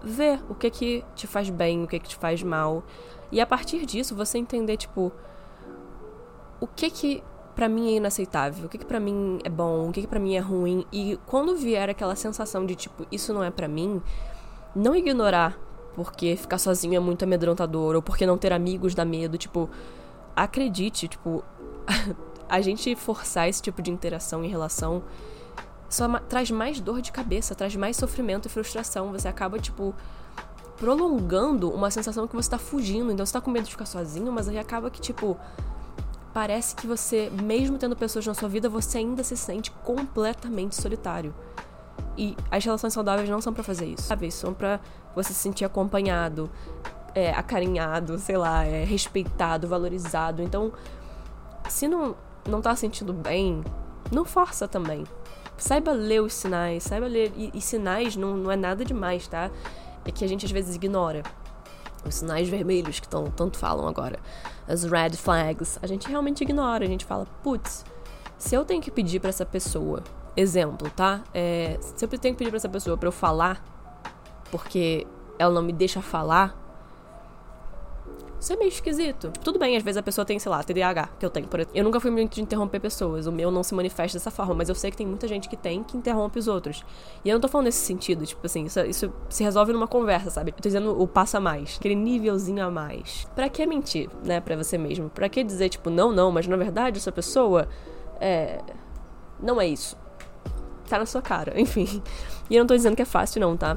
ver 0.02 0.40
o 0.48 0.54
que 0.54 0.70
que 0.70 1.04
te 1.14 1.26
faz 1.26 1.50
bem, 1.50 1.84
o 1.84 1.86
que 1.86 1.98
que 1.98 2.08
te 2.08 2.16
faz 2.16 2.42
mal. 2.42 2.82
E 3.30 3.40
a 3.40 3.46
partir 3.46 3.86
disso 3.86 4.16
você 4.16 4.38
entender, 4.38 4.76
tipo, 4.76 5.12
o 6.60 6.66
que 6.66 6.90
que 6.90 7.22
para 7.54 7.68
mim 7.68 7.92
é 7.92 7.96
inaceitável, 7.96 8.66
o 8.66 8.68
que 8.68 8.78
que 8.78 8.86
para 8.86 8.98
mim 8.98 9.38
é 9.44 9.48
bom, 9.50 9.88
o 9.88 9.92
que 9.92 10.00
que 10.00 10.06
para 10.06 10.18
mim 10.18 10.34
é 10.34 10.40
ruim. 10.40 10.84
E 10.92 11.18
quando 11.26 11.54
vier 11.54 11.88
aquela 11.90 12.16
sensação 12.16 12.64
de 12.64 12.74
tipo, 12.74 13.06
isso 13.12 13.32
não 13.32 13.44
é 13.44 13.50
para 13.50 13.68
mim, 13.68 14.02
não 14.74 14.96
ignorar 14.96 15.58
porque 15.94 16.36
ficar 16.36 16.58
sozinho 16.58 16.96
é 16.96 17.00
muito 17.00 17.24
amedrontador 17.24 17.96
ou 17.96 18.02
porque 18.02 18.24
não 18.24 18.38
ter 18.38 18.52
amigos 18.52 18.94
dá 18.94 19.04
medo, 19.04 19.36
tipo, 19.36 19.68
acredite, 20.34 21.08
tipo, 21.08 21.44
a 22.48 22.60
gente 22.60 22.94
forçar 22.96 23.48
esse 23.48 23.62
tipo 23.62 23.80
de 23.82 23.90
interação 23.90 24.44
em 24.44 24.48
relação 24.48 25.02
só 25.88 26.06
traz 26.20 26.50
mais 26.50 26.80
dor 26.80 27.02
de 27.02 27.10
cabeça, 27.10 27.54
traz 27.54 27.74
mais 27.74 27.96
sofrimento 27.96 28.46
e 28.46 28.48
frustração. 28.48 29.10
Você 29.10 29.26
acaba, 29.26 29.58
tipo, 29.58 29.92
prolongando 30.76 31.70
uma 31.70 31.90
sensação 31.90 32.28
que 32.28 32.34
você 32.34 32.48
tá 32.48 32.58
fugindo. 32.58 33.10
Então 33.10 33.26
você 33.26 33.32
tá 33.32 33.40
com 33.40 33.50
medo 33.50 33.64
de 33.64 33.72
ficar 33.72 33.86
sozinho, 33.86 34.32
mas 34.32 34.48
aí 34.48 34.56
acaba 34.56 34.88
que, 34.88 35.00
tipo, 35.00 35.36
parece 36.32 36.76
que 36.76 36.86
você, 36.86 37.30
mesmo 37.42 37.76
tendo 37.76 37.96
pessoas 37.96 38.24
na 38.26 38.34
sua 38.34 38.48
vida, 38.48 38.68
você 38.68 38.98
ainda 38.98 39.24
se 39.24 39.36
sente 39.36 39.70
completamente 39.84 40.76
solitário. 40.76 41.34
E 42.16 42.36
as 42.50 42.64
relações 42.64 42.92
saudáveis 42.92 43.28
não 43.28 43.40
são 43.40 43.52
para 43.52 43.62
fazer 43.64 43.86
isso, 43.86 44.04
sabe? 44.04 44.30
São 44.30 44.54
para 44.54 44.80
você 45.14 45.32
se 45.32 45.40
sentir 45.40 45.64
acompanhado, 45.64 46.50
é, 47.14 47.30
acarinhado, 47.32 48.18
sei 48.18 48.36
lá, 48.36 48.64
é, 48.64 48.84
respeitado, 48.84 49.68
valorizado. 49.68 50.42
Então, 50.42 50.72
se 51.68 51.86
não, 51.88 52.16
não 52.48 52.60
tá 52.60 52.74
sentindo 52.74 53.12
bem, 53.12 53.62
não 54.10 54.24
força 54.24 54.66
também. 54.66 55.04
Saiba 55.56 55.92
ler 55.92 56.22
os 56.22 56.32
sinais, 56.32 56.82
saiba 56.82 57.06
ler. 57.06 57.32
E, 57.36 57.50
e 57.54 57.60
sinais 57.60 58.16
não, 58.16 58.36
não 58.36 58.50
é 58.50 58.56
nada 58.56 58.84
demais, 58.84 59.28
tá? 59.28 59.50
É 60.04 60.10
que 60.10 60.24
a 60.24 60.28
gente 60.28 60.46
às 60.46 60.50
vezes 60.50 60.74
ignora. 60.74 61.22
Os 62.04 62.14
sinais 62.14 62.48
vermelhos 62.48 62.98
que 62.98 63.06
tão, 63.06 63.24
tanto 63.24 63.58
falam 63.58 63.86
agora. 63.86 64.18
As 64.66 64.84
red 64.84 65.10
flags. 65.16 65.78
A 65.82 65.86
gente 65.86 66.08
realmente 66.08 66.42
ignora. 66.42 66.84
A 66.84 66.88
gente 66.88 67.04
fala, 67.04 67.26
putz, 67.42 67.84
se 68.38 68.54
eu 68.54 68.64
tenho 68.64 68.80
que 68.80 68.90
pedir 68.90 69.20
para 69.20 69.28
essa 69.28 69.44
pessoa. 69.44 70.02
Exemplo, 70.36 70.88
tá? 70.90 71.22
É, 71.34 71.76
se 71.80 72.04
eu 72.04 72.08
tenho 72.08 72.34
que 72.34 72.38
pedir 72.38 72.50
para 72.50 72.56
essa 72.56 72.68
pessoa 72.68 72.96
para 72.96 73.08
eu 73.08 73.12
falar, 73.12 73.62
porque 74.50 75.06
ela 75.38 75.52
não 75.52 75.62
me 75.62 75.72
deixa 75.72 76.00
falar, 76.00 76.56
isso 78.40 78.54
é 78.54 78.56
meio 78.56 78.68
esquisito. 78.68 79.30
Tudo 79.44 79.58
bem, 79.58 79.76
às 79.76 79.82
vezes 79.82 79.98
a 79.98 80.02
pessoa 80.02 80.24
tem, 80.24 80.38
sei 80.38 80.50
lá, 80.50 80.62
TDAH, 80.62 81.10
que 81.18 81.26
eu 81.26 81.28
tenho. 81.28 81.46
Por... 81.46 81.66
Eu 81.74 81.84
nunca 81.84 82.00
fui 82.00 82.10
muito 82.10 82.34
de 82.34 82.40
interromper 82.40 82.80
pessoas. 82.80 83.26
O 83.26 83.32
meu 83.32 83.50
não 83.50 83.62
se 83.62 83.74
manifesta 83.74 84.16
dessa 84.16 84.30
forma, 84.30 84.54
mas 84.54 84.70
eu 84.70 84.74
sei 84.74 84.90
que 84.90 84.96
tem 84.96 85.06
muita 85.06 85.28
gente 85.28 85.46
que 85.46 85.56
tem 85.58 85.84
que 85.84 85.94
interrompe 85.94 86.38
os 86.38 86.48
outros. 86.48 86.82
E 87.22 87.28
eu 87.28 87.34
não 87.34 87.40
tô 87.40 87.48
falando 87.48 87.66
nesse 87.66 87.84
sentido, 87.84 88.24
tipo 88.24 88.44
assim, 88.46 88.64
isso, 88.64 88.80
isso 88.80 89.12
se 89.28 89.44
resolve 89.44 89.74
numa 89.74 89.86
conversa, 89.86 90.30
sabe? 90.30 90.52
Eu 90.52 90.54
tô 90.54 90.62
dizendo 90.62 90.98
o 90.98 91.06
passo 91.06 91.36
a 91.36 91.40
mais, 91.40 91.76
aquele 91.78 91.94
nívelzinho 91.94 92.64
a 92.64 92.70
mais. 92.70 93.28
Pra 93.34 93.48
que 93.50 93.66
mentir, 93.66 94.08
né, 94.24 94.40
pra 94.40 94.56
você 94.56 94.78
mesmo? 94.78 95.10
Pra 95.10 95.28
que 95.28 95.44
dizer, 95.44 95.68
tipo, 95.68 95.90
não, 95.90 96.10
não, 96.10 96.32
mas 96.32 96.46
na 96.46 96.56
verdade 96.56 96.96
essa 96.96 97.12
pessoa 97.12 97.68
é. 98.18 98.60
Não 99.38 99.60
é 99.60 99.66
isso. 99.66 99.98
Tá 100.88 100.98
na 100.98 101.06
sua 101.06 101.20
cara, 101.20 101.52
enfim. 101.60 102.02
E 102.48 102.56
eu 102.56 102.60
não 102.60 102.66
tô 102.66 102.74
dizendo 102.74 102.96
que 102.96 103.02
é 103.02 103.06
fácil, 103.06 103.38
não, 103.40 103.54
tá? 103.54 103.76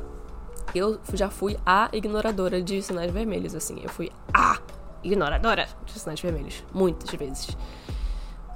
Eu 0.73 0.99
já 1.13 1.29
fui 1.29 1.57
a 1.65 1.89
ignoradora 1.93 2.61
de 2.61 2.81
sinais 2.81 3.11
vermelhos, 3.11 3.55
assim. 3.55 3.79
Eu 3.81 3.89
fui 3.89 4.11
a 4.33 4.59
ignoradora 5.03 5.67
de 5.85 5.99
sinais 5.99 6.19
vermelhos. 6.19 6.63
Muitas 6.73 7.09
vezes. 7.11 7.55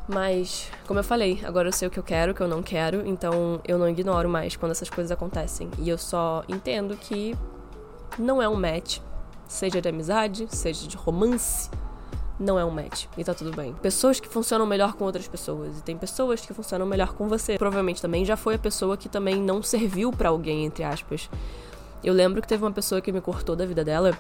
Mas, 0.08 0.72
como 0.88 1.00
eu 1.00 1.04
falei, 1.04 1.41
agora 1.43 1.67
eu 1.67 1.74
sei 1.74 1.88
o 1.88 1.91
que 1.91 2.00
eu 2.00 2.04
quero, 2.04 2.32
o 2.32 2.36
que 2.36 2.41
eu 2.41 2.48
não 2.48 2.63
quero, 2.63 3.06
então 3.06 3.60
eu 3.67 3.78
não 3.78 3.89
ignoro 3.89 4.30
mais 4.30 4.56
quando 4.56 4.72
essas 4.72 4.89
coisas 4.89 5.12
acontecem. 5.12 5.70
E 5.80 5.89
eu 5.89 5.98
só 5.98 6.43
entendo 6.48 6.96
que 6.96 7.36
não 8.17 8.41
é 8.41 8.48
um 8.48 8.56
match, 8.56 9.00
seja 9.48 9.82
de 9.82 9.89
amizade, 9.89 10.48
seja 10.50 10.88
de 10.88 10.96
romance, 10.96 11.70
não 12.39 12.58
é 12.58 12.63
um 12.63 12.72
match. 12.72 13.06
E 13.17 13.24
tá 13.24 13.34
tudo 13.34 13.54
bem. 13.54 13.74
Pessoas 13.74 14.20
que 14.20 14.30
funcionam 14.30 14.65
melhor 14.65 14.93
com 14.93 15.04
outras 15.04 15.28
pessoas. 15.28 15.80
E 15.80 15.84
tem 15.84 15.98
pessoas 15.98 16.46
que 16.46 16.54
funcionam 16.54 16.86
melhor 16.86 17.13
com 17.13 17.28
você. 17.28 17.58
Provavelmente 17.58 18.02
também 18.02 18.24
já 18.24 18.38
foi 18.38 18.56
a 18.56 18.60
pessoa 18.60 18.96
que 18.96 19.10
também 19.10 19.41
não 19.41 19.62
serviu 19.62 20.12
para 20.12 20.30
alguém, 20.30 20.65
entre 20.65 20.86
aspas. 20.86 21.30
Eu 22.04 22.14
lembro 22.14 22.42
que 22.42 22.48
teve 22.48 22.64
uma 22.64 22.72
pessoa 22.72 23.02
que 23.02 23.12
me 23.12 23.22
cortou 23.22 23.56
da 23.56 23.66
vida 23.66 23.84
dela 23.84 24.18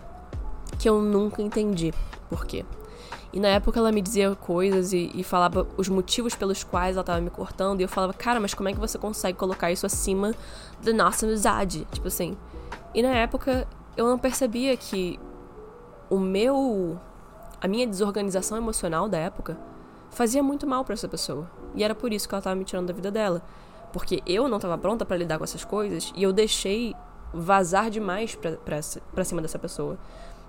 que 0.77 0.87
eu 0.87 1.01
nunca 1.01 1.41
entendi 1.41 1.93
por 2.29 2.45
quê. 2.45 2.65
E 3.31 3.39
na 3.39 3.49
época 3.49 3.79
ela 3.79 3.91
me 3.91 4.01
dizia 4.01 4.35
coisas 4.35 4.93
e, 4.93 5.11
e, 5.13 5.23
falava 5.23 5.67
os 5.75 5.89
motivos 5.89 6.33
pelos 6.33 6.63
quais 6.63 6.95
ela 6.95 7.03
tava 7.03 7.19
me 7.19 7.29
cortando. 7.29 7.81
E 7.81 7.83
eu 7.83 7.89
falava, 7.89 8.13
cara, 8.13 8.39
mas 8.39 8.53
como 8.53 8.69
é 8.69 8.73
que 8.73 8.79
você 8.79 8.97
consegue 8.97 9.37
colocar 9.37 9.71
isso 9.71 9.85
acima 9.85 10.33
da 10.81 10.93
nossa 10.93 11.25
amizade? 11.25 11.85
Tipo 11.91 12.07
assim. 12.07 12.37
E 12.93 13.01
na 13.01 13.09
época 13.09 13.67
eu 13.95 14.07
não 14.07 14.17
percebia 14.17 14.75
que 14.77 15.19
o 16.09 16.17
meu. 16.17 16.99
a 17.59 17.67
minha 17.67 17.85
desorganização 17.85 18.57
emocional 18.57 19.09
da 19.09 19.17
época 19.17 19.57
fazia 20.09 20.41
muito 20.41 20.65
mal 20.65 20.85
para 20.85 20.93
essa 20.93 21.07
pessoa. 21.07 21.49
E 21.75 21.83
era 21.83 21.93
por 21.93 22.13
isso 22.13 22.27
que 22.27 22.33
ela 22.33 22.41
tava 22.41 22.55
me 22.55 22.63
tirando 22.63 22.87
da 22.87 22.93
vida 22.93 23.11
dela. 23.11 23.41
Porque 23.91 24.21
eu 24.25 24.47
não 24.47 24.59
tava 24.59 24.77
pronta 24.77 25.05
para 25.05 25.17
lidar 25.17 25.37
com 25.37 25.43
essas 25.43 25.65
coisas 25.65 26.13
e 26.15 26.23
eu 26.23 26.31
deixei 26.31 26.95
vazar 27.33 27.89
demais 27.89 28.35
pra, 28.35 29.23
cima 29.23 29.41
dessa 29.41 29.59
pessoa. 29.59 29.97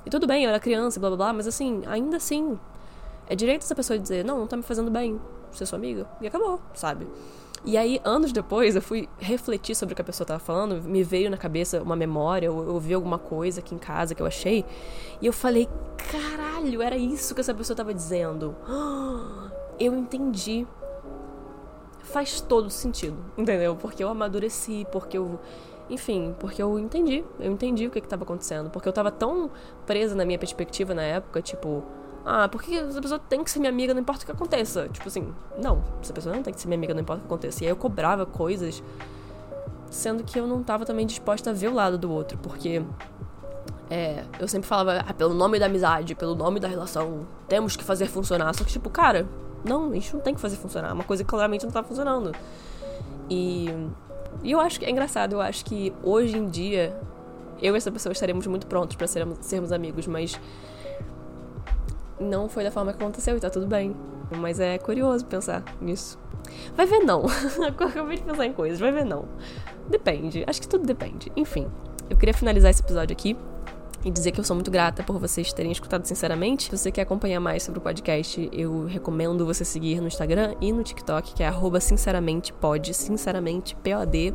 E 0.07 0.11
tudo 0.11 0.27
bem, 0.27 0.45
eu 0.45 0.51
era 0.51 0.61
criança, 0.61 0.99
blá 0.99 1.11
blá 1.11 1.17
blá, 1.17 1.33
mas 1.33 1.47
assim, 1.47 1.83
ainda 1.87 2.17
assim, 2.17 2.59
é 3.29 3.35
direito 3.35 3.63
essa 3.63 3.75
pessoa 3.75 3.99
dizer, 3.99 4.25
não, 4.25 4.39
não 4.39 4.47
tá 4.47 4.57
me 4.57 4.63
fazendo 4.63 4.91
bem, 4.91 5.21
ser 5.53 5.67
sua 5.67 5.79
amiga. 5.79 6.07
E 6.21 6.27
acabou, 6.27 6.61
sabe? 6.75 7.07
E 7.65 7.77
aí, 7.77 8.01
anos 8.05 8.33
depois, 8.33 8.77
eu 8.77 8.83
fui 8.83 9.09
refletir 9.19 9.75
sobre 9.75 9.93
o 9.93 9.97
que 9.97 10.03
a 10.03 10.05
pessoa 10.05 10.27
tava 10.27 10.39
falando, 10.39 10.81
me 10.83 11.03
veio 11.03 11.31
na 11.31 11.37
cabeça 11.37 11.83
uma 11.83 11.97
memória, 11.97 12.47
eu, 12.47 12.69
eu 12.69 12.79
vi 12.79 12.95
alguma 12.95 13.19
coisa 13.19 13.61
aqui 13.61 13.75
em 13.75 13.79
casa 13.79 14.15
que 14.15 14.23
eu 14.23 14.27
achei, 14.27 14.65
e 15.21 15.27
eu 15.27 15.33
falei, 15.33 15.69
caralho, 16.11 16.81
era 16.81 16.97
isso 16.97 17.35
que 17.35 17.41
essa 17.41 17.53
pessoa 17.53 17.77
tava 17.77 17.93
dizendo. 17.93 18.55
Eu 19.81 19.95
entendi. 19.95 20.67
Faz 22.03 22.41
todo 22.41 22.69
sentido, 22.69 23.17
entendeu? 23.37 23.77
Porque 23.77 24.03
eu 24.03 24.09
amadureci, 24.09 24.85
porque 24.91 25.17
eu 25.17 25.39
enfim, 25.89 26.35
porque 26.39 26.63
eu 26.63 26.79
entendi, 26.79 27.25
eu 27.39 27.51
entendi 27.51 27.87
o 27.87 27.91
que 27.91 27.99
estava 27.99 28.23
acontecendo. 28.23 28.71
Porque 28.71 28.89
eu 28.89 28.93
tava 28.93 29.11
tão 29.11 29.51
presa 29.87 30.15
na 30.15 30.25
minha 30.25 30.39
perspectiva 30.39 30.95
na 30.95 31.03
época, 31.03 31.41
tipo, 31.41 31.83
ah, 32.25 32.49
porque 32.49 32.75
essa 32.75 33.01
pessoa 33.01 33.19
tem 33.19 33.43
que 33.43 33.51
ser 33.51 33.59
minha 33.59 33.71
amiga, 33.71 33.95
não 33.95 34.01
importa 34.01 34.23
o 34.23 34.27
que 34.27 34.33
aconteça. 34.33 34.89
Tipo 34.89 35.09
assim, 35.09 35.33
não, 35.61 35.83
essa 36.03 36.13
pessoa 36.13 36.35
não 36.35 36.43
tem 36.43 36.53
que 36.53 36.61
ser 36.61 36.69
minha 36.69 36.79
amiga, 36.79 36.93
não 36.93 37.01
importa 37.01 37.21
o 37.21 37.27
que 37.27 37.33
aconteça. 37.33 37.65
E 37.65 37.67
aí 37.67 37.73
eu 37.73 37.77
cobrava 37.77 38.27
coisas, 38.27 38.83
sendo 39.91 40.23
que 40.23 40.39
eu 40.39 40.47
não 40.47 40.63
tava 40.63 40.85
também 40.85 41.07
disposta 41.07 41.51
a 41.51 41.53
ver 41.53 41.69
o 41.69 41.75
lado 41.75 41.97
do 41.97 42.11
outro, 42.13 42.37
porque 42.39 42.83
é, 43.91 44.25
eu 44.39 44.47
sempre 44.47 44.69
falava, 44.69 45.05
ah, 45.07 45.15
pelo 45.15 45.33
nome 45.33 45.59
da 45.59 45.67
amizade, 45.67 46.15
pelo 46.15 46.35
nome 46.35 46.61
da 46.61 46.69
relação, 46.69 47.27
temos 47.49 47.77
que 47.77 47.85
fazer 47.85 48.07
funcionar. 48.07 48.55
Só 48.55 48.63
que, 48.63 48.73
tipo, 48.73 48.91
cara, 48.91 49.27
não, 49.65 49.93
gente 49.95 50.15
não 50.15 50.21
tem 50.21 50.35
que 50.35 50.41
fazer 50.41 50.57
funcionar. 50.57 50.91
É 50.91 50.93
uma 50.93 51.05
coisa 51.05 51.25
que 51.25 51.31
claramente 51.31 51.65
não 51.65 51.73
tá 51.73 51.83
funcionando. 51.83 52.33
E 53.31 53.69
e 54.43 54.53
eu 54.53 54.61
acho 54.61 54.79
que 54.79 54.87
é 54.87 54.91
engraçado, 54.91 55.35
eu 55.35 55.41
acho 55.41 55.65
que 55.65 55.93
hoje 56.03 56.37
em 56.37 56.49
dia 56.49 56.99
eu 57.61 57.75
e 57.75 57.77
essa 57.77 57.91
pessoa 57.91 58.13
estaremos 58.13 58.47
muito 58.47 58.67
prontos 58.67 58.97
para 58.97 59.07
sermos, 59.07 59.39
sermos 59.41 59.73
amigos, 59.73 60.07
mas 60.07 60.39
não 62.21 62.49
foi 62.49 62.65
da 62.65 62.71
forma 62.71 62.93
que 62.93 63.03
aconteceu 63.03 63.37
e 63.37 63.41
tá 63.41 63.51
tudo 63.51 63.67
bem. 63.67 63.95
Mas 64.37 64.61
é 64.61 64.79
curioso 64.79 65.25
pensar 65.25 65.65
nisso. 65.81 66.19
Vai 66.77 66.87
ver 66.87 67.01
não. 67.01 67.25
Acabei 67.67 68.17
de 68.17 68.23
pensar 68.23 68.47
em 68.47 68.53
coisas, 68.53 68.79
vai 68.79 68.93
ver 68.93 69.05
não. 69.05 69.25
Depende, 69.89 70.45
acho 70.47 70.61
que 70.61 70.69
tudo 70.69 70.87
depende. 70.87 71.33
Enfim, 71.35 71.67
eu 72.11 72.17
queria 72.17 72.35
finalizar 72.35 72.71
esse 72.71 72.83
episódio 72.83 73.15
aqui 73.15 73.37
e 74.05 74.11
dizer 74.11 74.33
que 74.33 74.41
eu 74.41 74.45
sou 74.45 74.55
muito 74.55 74.71
grata 74.71 75.03
por 75.03 75.19
vocês 75.19 75.53
terem 75.53 75.73
escutado 75.73 76.05
sinceramente. 76.05 76.65
Se 76.65 76.77
você 76.77 76.93
quer 76.93 77.03
acompanhar 77.03 77.41
mais 77.41 77.63
sobre 77.63 77.79
o 77.79 77.83
podcast, 77.83 78.49
eu 78.53 78.87
recomendo 78.87 79.45
você 79.45 79.65
seguir 79.65 80.01
no 80.01 80.07
Instagram 80.07 80.55
e 80.61 80.73
no 80.73 80.83
TikTok, 80.83 81.35
que 81.35 81.43
é 81.43 81.51
@sinceramente_pod, 81.81 82.95
sinceramente 82.95 83.75
P-O-D. 83.77 84.35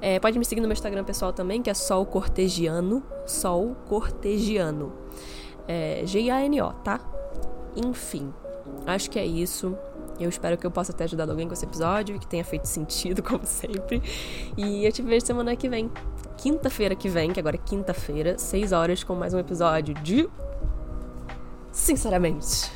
É, 0.00 0.20
pode 0.20 0.38
me 0.38 0.44
seguir 0.44 0.60
no 0.60 0.68
meu 0.68 0.74
Instagram 0.74 1.04
pessoal 1.04 1.32
também, 1.32 1.60
que 1.60 1.70
é 1.70 1.74
Sol 1.74 2.06
Cortegiano, 2.06 3.02
Sol 3.26 3.76
Cortegiano. 3.88 4.92
É 5.66 6.02
G-A-N-O, 6.04 6.72
tá? 6.84 7.00
Enfim, 7.76 8.32
acho 8.86 9.10
que 9.10 9.18
é 9.18 9.26
isso. 9.26 9.76
Eu 10.18 10.28
espero 10.28 10.56
que 10.56 10.66
eu 10.66 10.70
possa 10.70 10.92
ter 10.92 11.04
ajudado 11.04 11.30
alguém 11.30 11.46
com 11.46 11.54
esse 11.54 11.64
episódio 11.64 12.16
e 12.16 12.18
que 12.18 12.26
tenha 12.26 12.44
feito 12.44 12.66
sentido, 12.66 13.22
como 13.24 13.44
sempre. 13.44 14.02
E 14.56 14.84
eu 14.84 14.92
te 14.92 15.02
vejo 15.02 15.24
semana 15.24 15.54
que 15.54 15.68
vem. 15.68 15.90
Quinta-feira 16.36 16.94
que 16.94 17.08
vem, 17.08 17.32
que 17.32 17.40
agora 17.40 17.56
é 17.56 17.58
quinta-feira, 17.58 18.38
6 18.38 18.72
horas, 18.72 19.04
com 19.04 19.14
mais 19.14 19.34
um 19.34 19.38
episódio 19.38 19.94
de. 19.94 20.28
Sinceramente. 21.72 22.70